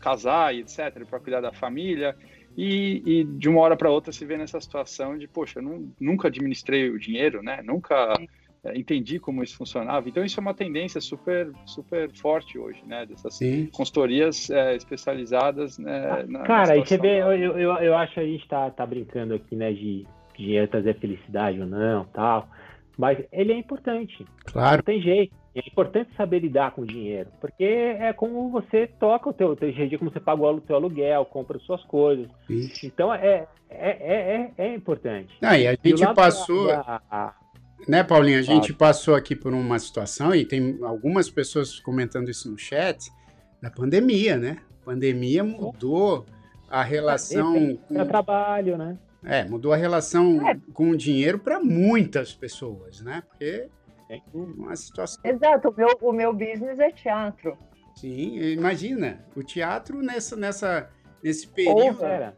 [0.00, 2.16] casar e etc., para cuidar da família
[2.56, 5.92] e, e de uma hora para outra se vê nessa situação de, poxa, eu não,
[6.00, 7.62] nunca administrei o dinheiro, né?
[7.62, 8.14] Nunca
[8.74, 10.08] entendi como isso funcionava.
[10.08, 13.04] Então isso é uma tendência super super forte hoje, né?
[13.04, 13.66] Dessas Sim.
[13.72, 18.26] consultorias é, especializadas né, na Cara, e você vê, eu, eu, eu acho que a
[18.26, 20.06] gente tá, tá brincando aqui, né, de
[20.36, 22.48] dinheiro trazer felicidade ou não, tal.
[22.96, 24.24] Mas ele é importante.
[24.44, 24.76] Claro.
[24.76, 25.34] Não tem jeito.
[25.54, 29.70] É importante saber lidar com o dinheiro, porque é como você toca o teu, teu
[29.70, 32.26] dia, como você paga o teu aluguel, compra suas coisas.
[32.48, 32.86] Isso.
[32.86, 35.34] Então é, é, é, é, é importante.
[35.42, 36.68] Não, e a gente e passou.
[36.68, 37.34] Da, a,
[37.88, 38.38] né, Paulinho?
[38.38, 43.10] A gente passou aqui por uma situação, e tem algumas pessoas comentando isso no chat,
[43.60, 44.58] da pandemia, né?
[44.82, 46.26] A pandemia mudou
[46.68, 47.76] a relação.
[47.76, 48.04] com...
[48.06, 48.98] trabalho, né?
[49.24, 50.56] É, mudou a relação é.
[50.72, 53.22] com o dinheiro para muitas pessoas, né?
[53.28, 53.68] Porque
[54.10, 55.20] é uma situação.
[55.24, 57.56] Exato, o meu, o meu business é teatro.
[57.94, 60.90] Sim, imagina, o teatro nessa, nessa,
[61.22, 62.34] nesse período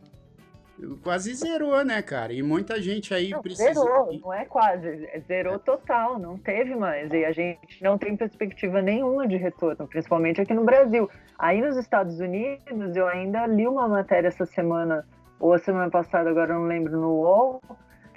[1.02, 2.32] quase zerou, né, cara?
[2.32, 3.74] E muita gente aí não, precisa.
[3.74, 7.12] Zerou, não é quase, zerou total, não teve mais.
[7.12, 11.08] E a gente não tem perspectiva nenhuma de retorno, principalmente aqui no Brasil.
[11.38, 15.06] Aí nos Estados Unidos, eu ainda li uma matéria essa semana
[15.38, 17.60] ou a semana passada, agora não lembro, no UOL,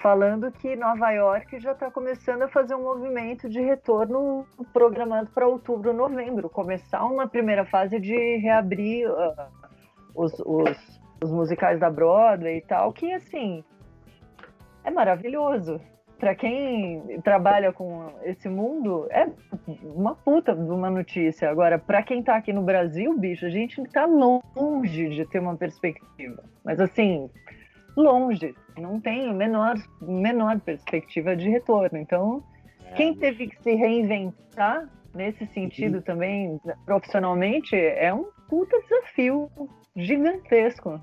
[0.02, 5.48] falando que Nova York já está começando a fazer um movimento de retorno programado para
[5.48, 9.48] outubro, novembro, começar uma primeira fase de reabrir uh,
[10.16, 13.64] os, os, os musicais da Broadway e tal, que assim
[14.84, 15.80] é maravilhoso
[16.20, 19.30] para quem trabalha com esse mundo, é
[19.84, 21.50] uma puta de uma notícia.
[21.50, 25.56] Agora, para quem tá aqui no Brasil, bicho, a gente tá longe de ter uma
[25.56, 26.44] perspectiva.
[26.64, 27.30] Mas assim,
[27.96, 28.56] longe.
[28.78, 31.98] Não tem menor, menor perspectiva de retorno.
[31.98, 32.44] Então,
[32.86, 32.94] é.
[32.94, 39.50] quem teve que se reinventar nesse sentido também, profissionalmente, é um puta desafio
[39.98, 41.02] gigantesco.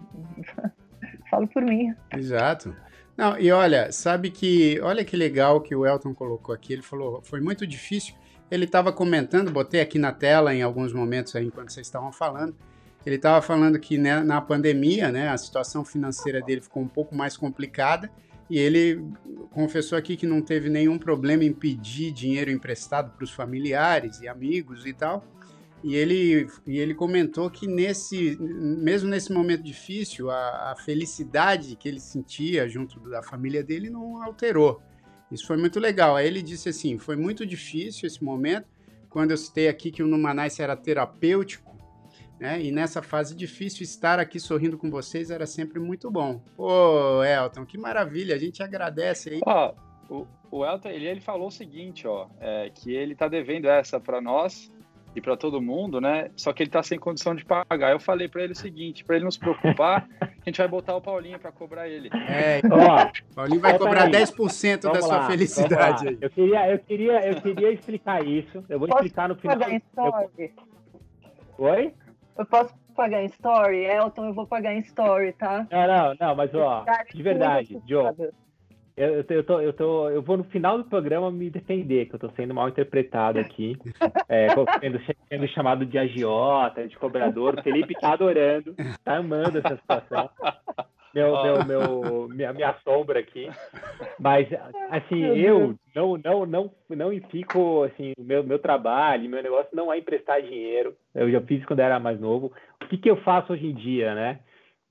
[1.31, 1.95] Falo por mim.
[2.17, 2.75] Exato.
[3.17, 7.23] Não, e olha, sabe que, olha que legal que o Elton colocou aqui, ele falou,
[7.23, 8.15] foi muito difícil,
[8.51, 12.57] ele estava comentando, botei aqui na tela em alguns momentos aí, enquanto vocês estavam falando,
[13.07, 17.15] ele estava falando que né, na pandemia, né, a situação financeira dele ficou um pouco
[17.15, 18.11] mais complicada,
[18.51, 19.03] e ele
[19.53, 24.29] confessou aqui que não teve nenhum problema em pedir dinheiro emprestado para os familiares e
[24.29, 25.25] amigos e tal,
[25.85, 31.87] e ele, e ele comentou que nesse, mesmo nesse momento difícil, a, a, felicidade que
[31.87, 34.81] ele sentia junto da família dele não alterou.
[35.31, 36.17] Isso foi muito legal.
[36.17, 38.67] Aí ele disse assim: foi muito difícil esse momento,
[39.11, 41.77] quando eu citei aqui que o Numanice era terapêutico,
[42.41, 42.63] né?
[42.63, 46.41] E nessa fase difícil, estar aqui sorrindo com vocês era sempre muito bom.
[46.57, 49.41] Pô, Elton, que maravilha, a gente agradece aí.
[49.45, 49.75] Ó,
[50.09, 54.01] o, o Elton, ele, ele falou o seguinte, ó, é, que ele tá devendo essa
[54.01, 54.73] para nós
[55.15, 56.31] e para todo mundo, né?
[56.37, 57.93] Só que ele tá sem condição de pagar.
[57.93, 60.97] Eu falei para ele o seguinte, para ele não se preocupar, a gente vai botar
[60.97, 62.11] o Paulinho para cobrar ele.
[62.29, 66.19] É, ó, Paulinho vai cobrar 10% da sua lá, felicidade aí.
[66.21, 68.65] Eu queria, eu queria, eu queria explicar isso.
[68.69, 69.57] Eu vou Posso explicar no final.
[69.57, 70.53] Pagar em story?
[71.59, 71.65] Eu...
[71.65, 71.95] Oi?
[72.37, 73.85] Eu posso pagar em story?
[73.85, 75.67] Elton, eu vou pagar em story, tá?
[75.71, 78.13] Não, não, não, mas ó, de verdade, Joe.
[78.97, 82.19] Eu, eu, tô, eu, tô, eu vou no final do programa me defender, que eu
[82.19, 83.77] tô sendo mal interpretado aqui,
[84.29, 84.49] é,
[84.81, 87.59] sendo, sendo chamado de agiota, de cobrador.
[87.59, 88.75] O Felipe tá adorando,
[89.05, 90.31] tá amando essa situação.
[91.15, 93.49] Meu, meu, meu, minha, minha sombra aqui.
[94.19, 94.49] Mas,
[94.91, 99.93] assim, eu não, não, não, não fico, assim, o meu, meu trabalho, meu negócio não
[99.93, 100.97] é emprestar dinheiro.
[101.15, 102.53] Eu já fiz quando era mais novo.
[102.83, 104.41] O que, que eu faço hoje em dia, né?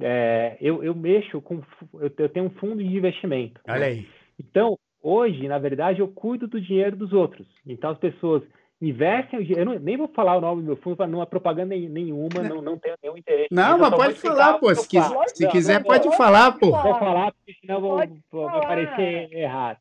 [0.05, 1.61] É, eu, eu mexo com.
[1.93, 3.59] Eu, eu, tenho um fundo de investimento.
[3.67, 3.85] Olha né?
[3.85, 4.07] aí.
[4.37, 7.47] Então, hoje, na verdade, eu cuido do dinheiro dos outros.
[7.65, 8.43] Então, as pessoas
[8.81, 9.61] investem o dinheiro.
[9.61, 12.43] Eu não, nem vou falar o nome do meu fundo, para não é propaganda nenhuma,
[12.43, 13.47] não, não tenho nenhum interesse.
[13.49, 14.75] Não, mas pode falar, pô.
[14.75, 16.71] Se, quiser, se quiser, não, pode falar, pô.
[16.71, 19.77] Vou falar, porque senão vou, vai parecer errado.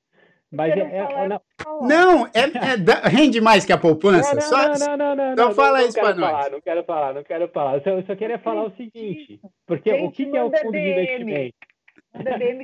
[0.52, 1.40] Mas é, é, não,
[1.80, 4.34] não, é, é, rende mais que a poupança.
[4.34, 6.52] Não, não, só, não, não, não, não, Então não, fala não, isso para nós.
[6.52, 7.74] Não quero falar, não quero falar.
[7.76, 10.50] Eu só, eu só queria falar o seguinte, porque Gente, o que, que, é o
[10.50, 11.56] fundo de investimento?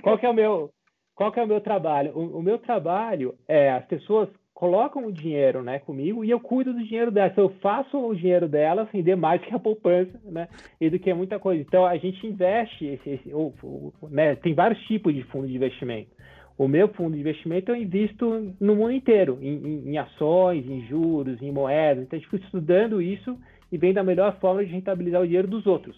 [0.03, 0.71] qual que é o meu,
[1.15, 2.13] qual que é o meu trabalho?
[2.15, 6.75] O, o, meu trabalho é as pessoas colocam o dinheiro, né, comigo e eu cuido
[6.75, 7.37] do dinheiro delas.
[7.39, 10.47] Eu faço o dinheiro delas render mais que a poupança, né,
[10.79, 11.63] e do que muita coisa.
[11.63, 15.57] Então a gente investe esse, esse ou, ou, né, tem vários tipos de fundo de
[15.57, 16.11] investimento.
[16.59, 20.85] O meu fundo de investimento eu invisto no mundo inteiro, em, em, em ações, em
[20.89, 22.03] juros, em moedas.
[22.03, 23.39] Então, eu fico estudando isso
[23.71, 25.97] e vendo a melhor forma de rentabilizar o dinheiro dos outros.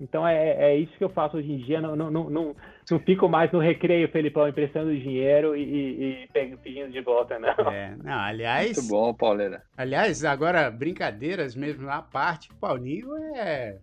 [0.00, 1.80] Então, é, é isso que eu faço hoje em dia.
[1.80, 2.56] Não, não, não, não,
[2.88, 7.72] não fico mais no recreio, Felipão, emprestando dinheiro e, e, e pedindo de volta, não.
[7.72, 8.76] É, não, aliás...
[8.76, 9.62] Muito bom, Pauleira.
[9.76, 13.78] Aliás, agora, brincadeiras mesmo à parte, o Paulinho é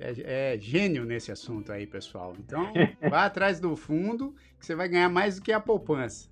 [0.00, 2.34] é, é, gênio nesse assunto aí, pessoal.
[2.38, 2.72] Então,
[3.10, 6.28] vá atrás do fundo, que você vai ganhar mais do que a poupança.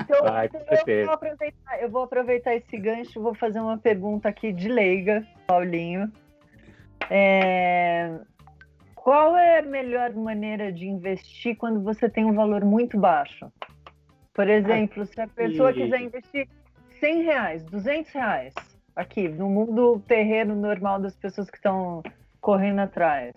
[0.00, 0.48] Então, vai,
[0.86, 5.26] eu, vou aproveitar, eu vou aproveitar esse gancho, vou fazer uma pergunta aqui de leiga,
[5.46, 6.12] Paulinho.
[7.10, 8.12] É,
[8.94, 13.50] qual é a melhor maneira de investir quando você tem um valor muito baixo?
[14.34, 16.48] Por exemplo, se a pessoa quiser investir
[17.00, 18.54] 100 reais, 200 reais,
[18.94, 22.02] aqui, no mundo terreno normal das pessoas que estão
[22.46, 23.34] correndo atrás.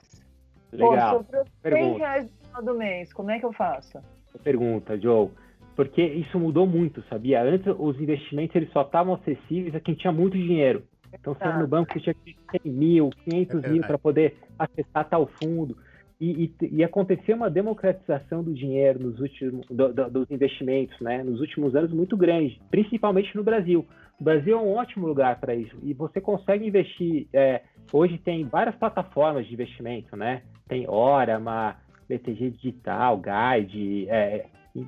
[0.72, 1.18] Legal.
[1.18, 3.99] Pô, sobrou 100 reais no final do mês, como é que eu faço?
[4.43, 5.32] Pergunta, Joe.
[5.76, 7.41] Porque isso mudou muito, sabia?
[7.41, 10.84] Antes os investimentos eles só estavam acessíveis a quem tinha muito dinheiro.
[11.12, 14.38] Então, você no banco, você tinha que ter 100 mil, 500 é mil para poder
[14.60, 15.76] acessar tal fundo.
[16.22, 21.24] E, e, e, aconteceu uma democratização do dinheiro nos últimos do, do, dos investimentos, né?
[21.24, 23.88] Nos últimos anos muito grande, principalmente no Brasil.
[24.20, 27.61] O Brasil é um ótimo lugar para isso e você consegue investir é,
[27.91, 30.43] Hoje tem várias plataformas de investimento, né?
[30.67, 31.76] Tem Orama,
[32.07, 34.45] BTG Digital, Guide, é,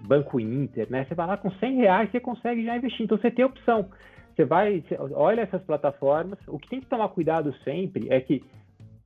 [0.08, 1.06] Banco Inter, né?
[1.06, 3.06] Você vai lá com 100 reais você consegue já investir.
[3.06, 3.90] Então você tem opção.
[4.36, 6.38] Você vai, você olha essas plataformas.
[6.48, 8.44] O que tem que tomar cuidado sempre é que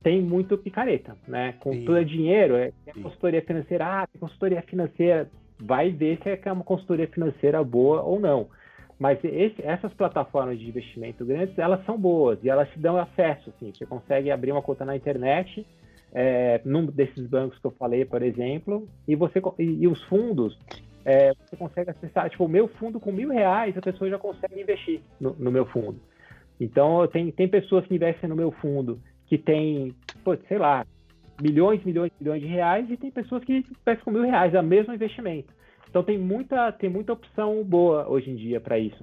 [0.02, 1.54] tem muito picareta, né?
[1.58, 2.08] Consultoria Sim.
[2.08, 5.28] dinheiro, é, tem consultoria financeira, ah, consultoria financeira.
[5.58, 8.48] Vai ver se é uma consultoria financeira boa ou não.
[8.98, 13.50] Mas esse, essas plataformas de investimento grandes, elas são boas e elas te dão acesso,
[13.50, 15.66] assim, você consegue abrir uma conta na internet,
[16.12, 20.58] é, num desses bancos que eu falei, por exemplo, e você e, e os fundos,
[21.04, 24.60] é, você consegue acessar, tipo, o meu fundo com mil reais, a pessoa já consegue
[24.60, 26.00] investir no, no meu fundo.
[26.58, 29.94] Então, tem, tem pessoas que investem no meu fundo que tem,
[30.24, 30.86] pô, sei lá,
[31.40, 34.64] milhões, milhões, milhões de reais, e tem pessoas que investem com mil reais, é o
[34.64, 35.52] mesmo investimento.
[35.96, 39.02] Então tem muita, tem muita opção boa hoje em dia para isso.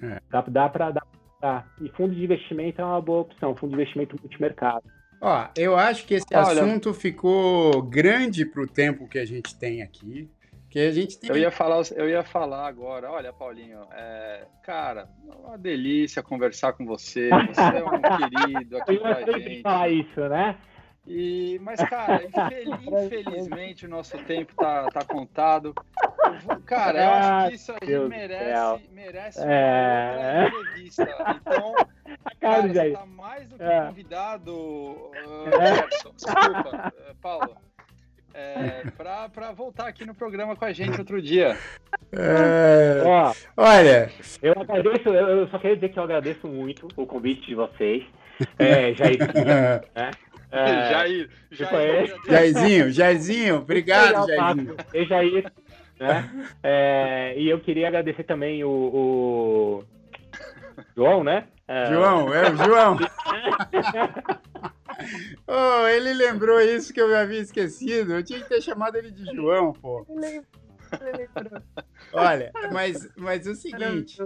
[0.00, 0.20] É.
[0.30, 0.94] Dá, dá para
[1.40, 1.66] Tá.
[1.80, 4.84] E fundo de investimento é uma boa opção, fundo de investimento multimercado.
[5.20, 9.58] Ó, eu acho que esse Olha, assunto ficou grande para o tempo que a gente
[9.58, 10.30] tem aqui.
[10.68, 11.30] Que a gente tem...
[11.30, 15.08] eu, ia falar, eu ia falar agora, olha, Paulinho, é, cara,
[15.44, 17.28] uma delícia conversar com você.
[17.28, 17.98] Você é um
[18.54, 19.62] querido aqui com a gente.
[19.62, 20.56] falar isso, né?
[21.12, 22.22] E, mas, cara,
[23.04, 25.74] infelizmente o nosso tempo tá, tá contado.
[26.64, 30.12] Cara, eu acho que isso aí merece, merece é...
[30.14, 31.36] uma entrevista.
[31.40, 31.74] Então,
[32.40, 33.86] cara, você tá mais do que é.
[33.86, 35.10] convidado, uh,
[36.14, 37.56] desculpa, uh, Paulo,
[38.32, 41.58] é, para voltar aqui no programa com a gente outro dia.
[42.12, 43.02] É...
[43.04, 47.48] Ó, Olha, eu agradeço, eu, eu, só queria dizer que eu agradeço muito o convite
[47.48, 48.04] de vocês.
[48.56, 49.18] É, Jair,
[49.92, 50.10] né?
[50.50, 54.76] É, Jair, Jair, Jairzinho, Jairzinho, obrigado, Jairzinho.
[54.92, 55.52] E Jair,
[55.98, 56.48] né?
[56.62, 59.84] É, e eu queria agradecer também o, o...
[60.96, 61.46] João, né?
[61.68, 61.86] É...
[61.86, 62.96] João, é o João.
[65.46, 68.14] oh, ele lembrou isso que eu havia esquecido.
[68.14, 70.04] Eu tinha que ter chamado ele de João, pô.
[72.12, 74.18] Olha, mas, mas o seguinte,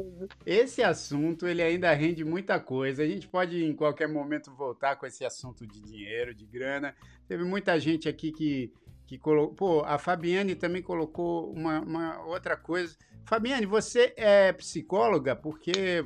[0.47, 3.03] esse assunto ele ainda rende muita coisa.
[3.03, 6.95] A gente pode em qualquer momento voltar com esse assunto de dinheiro, de grana.
[7.29, 8.73] Teve muita gente aqui que,
[9.07, 9.55] que colocou.
[9.55, 12.97] Pô, a Fabiane também colocou uma, uma outra coisa.
[13.27, 15.37] Fabiane, você é psicóloga?
[15.37, 16.05] Porque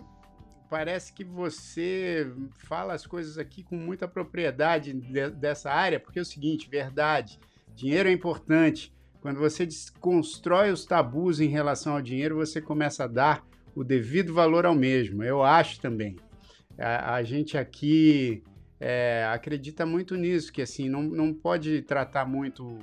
[0.69, 6.23] parece que você fala as coisas aqui com muita propriedade de, dessa área, porque é
[6.23, 7.39] o seguinte, verdade,
[7.75, 8.93] dinheiro é importante.
[9.29, 14.33] Quando você desconstrói os tabus em relação ao dinheiro, você começa a dar o devido
[14.33, 15.23] valor ao mesmo.
[15.23, 16.17] Eu acho também.
[16.79, 18.43] A, a gente aqui
[18.81, 22.79] é, acredita muito nisso, que assim, não, não pode tratar muito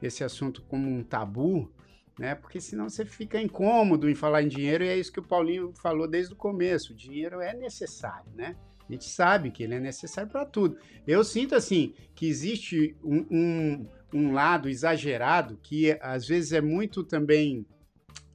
[0.00, 1.68] esse assunto como um tabu,
[2.16, 2.36] né?
[2.36, 5.72] Porque senão você fica incômodo em falar em dinheiro e é isso que o Paulinho
[5.82, 6.92] falou desde o começo.
[6.92, 8.54] O dinheiro é necessário, né?
[8.88, 10.78] A gente sabe que ele é necessário para tudo.
[11.04, 17.02] Eu sinto assim que existe um, um, um, lado exagerado que às vezes é muito
[17.02, 17.66] também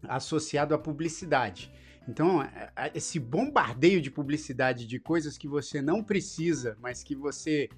[0.03, 1.71] associado à publicidade.
[2.07, 2.39] Então,
[2.93, 7.69] esse bombardeio de publicidade de coisas que você não precisa, mas que você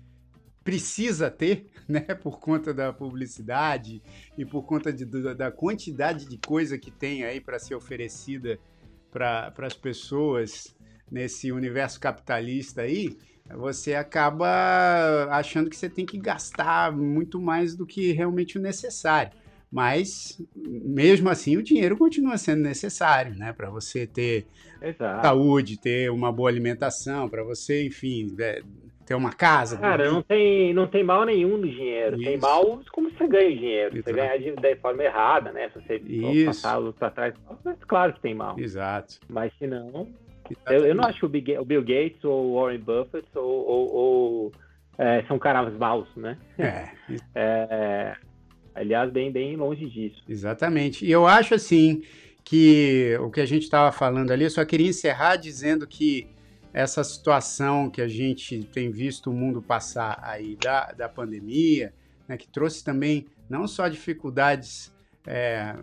[0.63, 4.01] precisa ter, né, por conta da publicidade
[4.35, 8.59] e por conta de, da quantidade de coisa que tem aí para ser oferecida
[9.11, 10.75] para as pessoas
[11.09, 13.15] nesse universo capitalista aí,
[13.53, 19.31] você acaba achando que você tem que gastar muito mais do que realmente o necessário.
[19.71, 23.51] Mas, mesmo assim, o dinheiro continua sendo necessário, né?
[23.51, 24.47] Para você ter
[24.81, 25.27] Exato.
[25.27, 28.61] saúde, ter uma boa alimentação, para você, enfim, é,
[29.05, 29.77] ter uma casa.
[29.77, 32.15] Cara, não tem, não tem mal nenhum no dinheiro.
[32.15, 32.25] Isso.
[32.25, 33.97] Tem mal como você ganha dinheiro.
[33.97, 34.03] Exato.
[34.03, 35.69] Você ganha de, forma errada, né?
[35.69, 36.45] Se você Isso.
[36.45, 37.33] passar para trás,
[37.63, 38.57] mas claro que tem mal.
[38.57, 39.19] Exato.
[39.27, 40.07] Mas se não.
[40.67, 43.43] Eu, eu, não acho que o, Big, o, Bill Gates ou o Warren Buffett ou,
[43.43, 44.51] ou, ou
[44.97, 46.37] é, são caras maus, né?
[46.57, 46.89] É.
[47.35, 48.15] é.
[48.73, 50.21] Aliás, bem, bem longe disso.
[50.27, 51.05] Exatamente.
[51.05, 52.03] E eu acho assim
[52.43, 56.27] que o que a gente estava falando ali, eu só queria encerrar dizendo que
[56.73, 61.93] essa situação que a gente tem visto o mundo passar aí da, da pandemia,
[62.27, 64.93] né, que trouxe também não só dificuldades
[65.27, 65.75] é,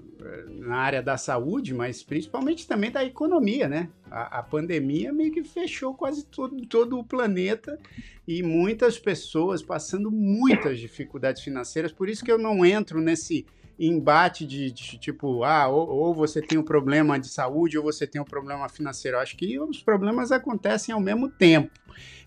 [0.48, 3.88] na área da saúde, mas principalmente também da economia, né?
[4.10, 7.78] A, a, pandemia meio que fechou quase todo, todo o planeta
[8.26, 13.44] e muitas pessoas passando muitas dificuldades financeiras, por isso que eu não entro nesse
[13.78, 18.06] embate de, de tipo, ah, ou, ou, você tem um problema de saúde ou você
[18.06, 19.16] tem um problema financeiro.
[19.16, 21.70] Eu acho que os problemas acontecem ao mesmo tempo.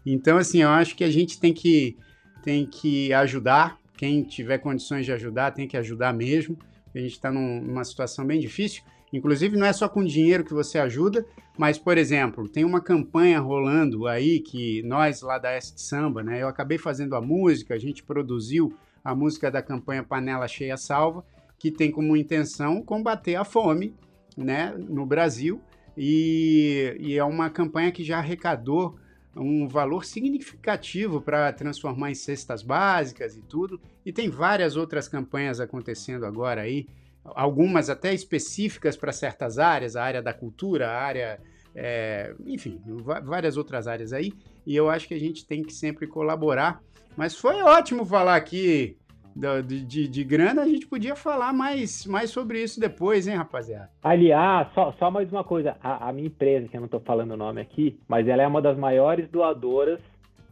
[0.06, 1.96] Então, assim, eu acho que a gente tem que,
[2.44, 3.80] tem que ajudar.
[3.96, 6.58] Quem tiver condições de ajudar, tem que ajudar mesmo.
[6.96, 8.84] A gente está num, numa situação bem difícil.
[9.12, 11.26] Inclusive, não é só com dinheiro que você ajuda,
[11.58, 16.42] mas, por exemplo, tem uma campanha rolando aí que nós lá da S Samba, né?
[16.42, 18.74] Eu acabei fazendo a música, a gente produziu
[19.04, 21.24] a música da campanha Panela Cheia Salva,
[21.58, 23.96] que tem como intenção combater a fome
[24.36, 25.62] né, no Brasil.
[25.98, 28.98] E, e é uma campanha que já arrecadou
[29.36, 33.80] um valor significativo para transformar em cestas básicas e tudo.
[34.06, 36.88] E tem várias outras campanhas acontecendo agora aí,
[37.24, 41.40] algumas até específicas para certas áreas, a área da cultura, a área,
[41.76, 42.82] é, enfim,
[43.24, 44.32] várias outras áreas aí.
[44.66, 46.82] E eu acho que a gente tem que sempre colaborar.
[47.18, 48.98] Mas foi ótimo falar aqui
[49.36, 53.90] de, de, de, grana, a gente podia falar mais, mais sobre isso depois, hein, rapaziada?
[54.02, 55.76] Aliás, só, só mais uma coisa.
[55.84, 58.48] A, a minha empresa, que eu não estou falando o nome aqui, mas ela é
[58.48, 60.00] uma das maiores doadoras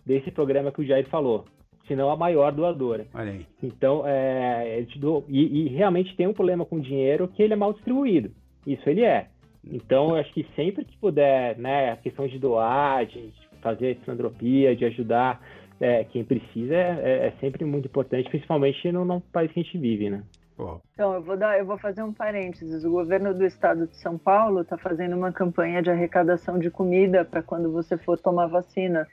[0.06, 1.46] desse programa que o Jair falou.
[1.88, 3.08] Se não a maior doadora.
[3.14, 3.46] Olha aí.
[3.62, 4.86] Então, é,
[5.30, 8.32] e, e realmente tem um problema com o dinheiro que ele é mal distribuído.
[8.66, 9.28] Isso ele é.
[9.66, 13.32] Então, eu acho que sempre que puder, né, a questão de doar, de
[13.62, 15.42] fazer filantropia, de ajudar
[15.84, 19.78] é, quem precisa, é, é, sempre muito importante, principalmente no, no país que a gente
[19.78, 20.24] vive, né?
[20.94, 22.86] Então, eu vou, dar, eu vou fazer um parênteses.
[22.86, 27.26] O governo do estado de São Paulo está fazendo uma campanha de arrecadação de comida
[27.26, 29.06] para quando você for tomar vacina.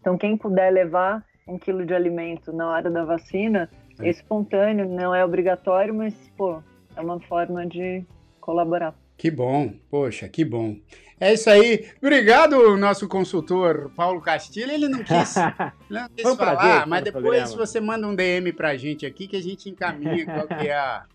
[0.00, 3.68] Então, quem puder levar um quilo de alimento na hora da vacina,
[4.00, 6.62] é espontâneo, não é obrigatório, mas, pô,
[6.96, 8.02] é uma forma de
[8.40, 8.94] colaborar.
[9.18, 10.76] Que bom, poxa, que bom.
[11.24, 11.88] É isso aí.
[12.02, 14.70] Obrigado, nosso consultor Paulo Castilho.
[14.70, 15.34] Ele não quis,
[15.88, 17.56] não quis um falar, prazer, mas depois programa.
[17.56, 21.06] você manda um DM pra gente aqui que a gente encaminha qual que é a,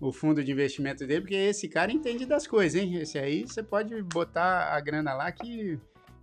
[0.00, 2.98] o fundo de investimento dele, porque esse cara entende das coisas, hein?
[2.98, 5.76] Esse aí você pode botar a grana lá que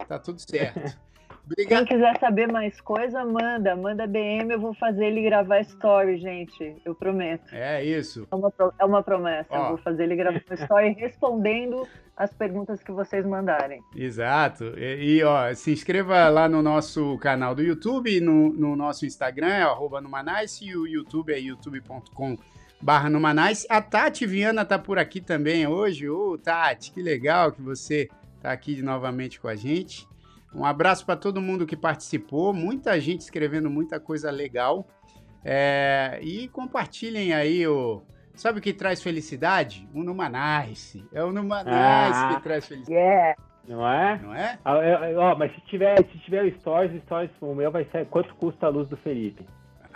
[0.08, 0.98] tá tudo certo.
[1.45, 1.86] Obrigado.
[1.86, 3.76] Quem quiser saber mais coisa, manda.
[3.76, 6.76] Manda DM, eu vou fazer ele gravar story, gente.
[6.84, 7.53] Eu prometo.
[7.53, 8.28] É isso.
[8.32, 9.49] É uma, é uma promessa.
[9.51, 9.57] Ó.
[9.57, 13.84] Eu vou fazer ele gravar story respondendo as perguntas que vocês mandarem.
[13.95, 14.73] Exato.
[14.78, 19.49] E, e, ó, se inscreva lá no nosso canal do YouTube, no, no nosso Instagram,
[19.49, 22.38] é arroba Numanice, e o YouTube é youtube.com
[22.82, 23.67] barra Numanice.
[23.69, 26.09] A Tati Viana tá por aqui também hoje.
[26.09, 28.09] Ô, Tati, que legal que você
[28.41, 30.07] tá aqui novamente com a gente.
[30.56, 34.88] Um abraço para todo mundo que participou, muita gente escrevendo muita coisa legal.
[35.43, 38.01] É, e compartilhem aí o.
[38.34, 39.88] Sabe o que traz felicidade?
[39.93, 41.06] O Numanice.
[41.14, 42.99] É o Numanice ah, que traz felicidade.
[42.99, 43.36] Yeah.
[43.68, 44.20] Não é?
[44.22, 44.60] Não é?
[44.64, 44.76] Ah,
[45.18, 48.70] ó, mas se tiver, se tiver stories, stories, o meu vai ser quanto custa a
[48.70, 49.45] luz do Felipe?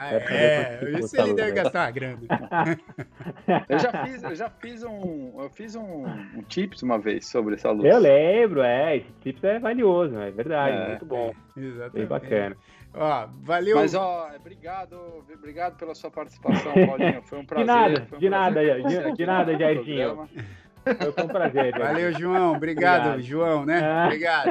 [0.01, 2.19] Ah, é, é isso ele deve gastar uma grana.
[3.67, 6.05] eu já fiz, eu já fiz um, eu fiz um,
[6.37, 7.83] um tips uma vez sobre essa luz.
[7.83, 11.33] Eu lembro, é, esse tips é valioso, é verdade, é, muito bom.
[11.57, 11.91] Exatamente.
[11.91, 12.55] Bem bacana.
[12.93, 13.75] Ó, valeu.
[13.75, 14.97] Mas ó, obrigado,
[15.33, 17.21] obrigado pela sua participação, Paulinho.
[17.23, 17.65] Foi um prazer.
[17.67, 20.29] De nada, um de, nada de, de nada, Jairzinho.
[21.13, 21.77] Foi um prazer.
[21.77, 22.55] Valeu, João.
[22.55, 23.21] Obrigado, Obrigado.
[23.21, 23.81] João, né?
[23.83, 24.05] Ah.
[24.07, 24.49] Obrigado.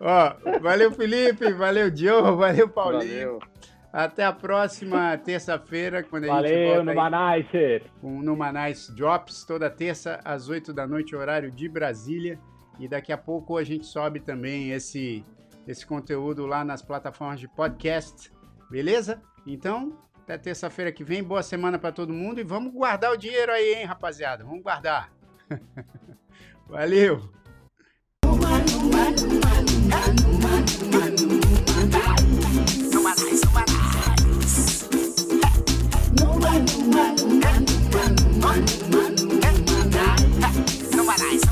[0.00, 1.52] Ó, valeu, Felipe.
[1.52, 2.34] Valeu, Joe.
[2.36, 3.38] Valeu, Paulinho.
[3.38, 3.51] Valeu.
[3.92, 6.94] Até a próxima terça-feira, quando a Valeu, gente volta.
[6.94, 7.82] Valeu, Numanice!
[8.00, 12.38] Com Numanice Drops, toda terça às 8 da noite, horário de Brasília.
[12.80, 15.22] E daqui a pouco a gente sobe também esse,
[15.68, 18.32] esse conteúdo lá nas plataformas de podcast.
[18.70, 19.20] Beleza?
[19.46, 21.22] Então, até terça-feira que vem.
[21.22, 22.40] Boa semana para todo mundo.
[22.40, 24.42] E vamos guardar o dinheiro aí, hein, rapaziada?
[24.42, 25.12] Vamos guardar.
[26.66, 27.28] Valeu!
[28.24, 29.62] Numa, numa, numa,
[40.94, 41.51] Nobody.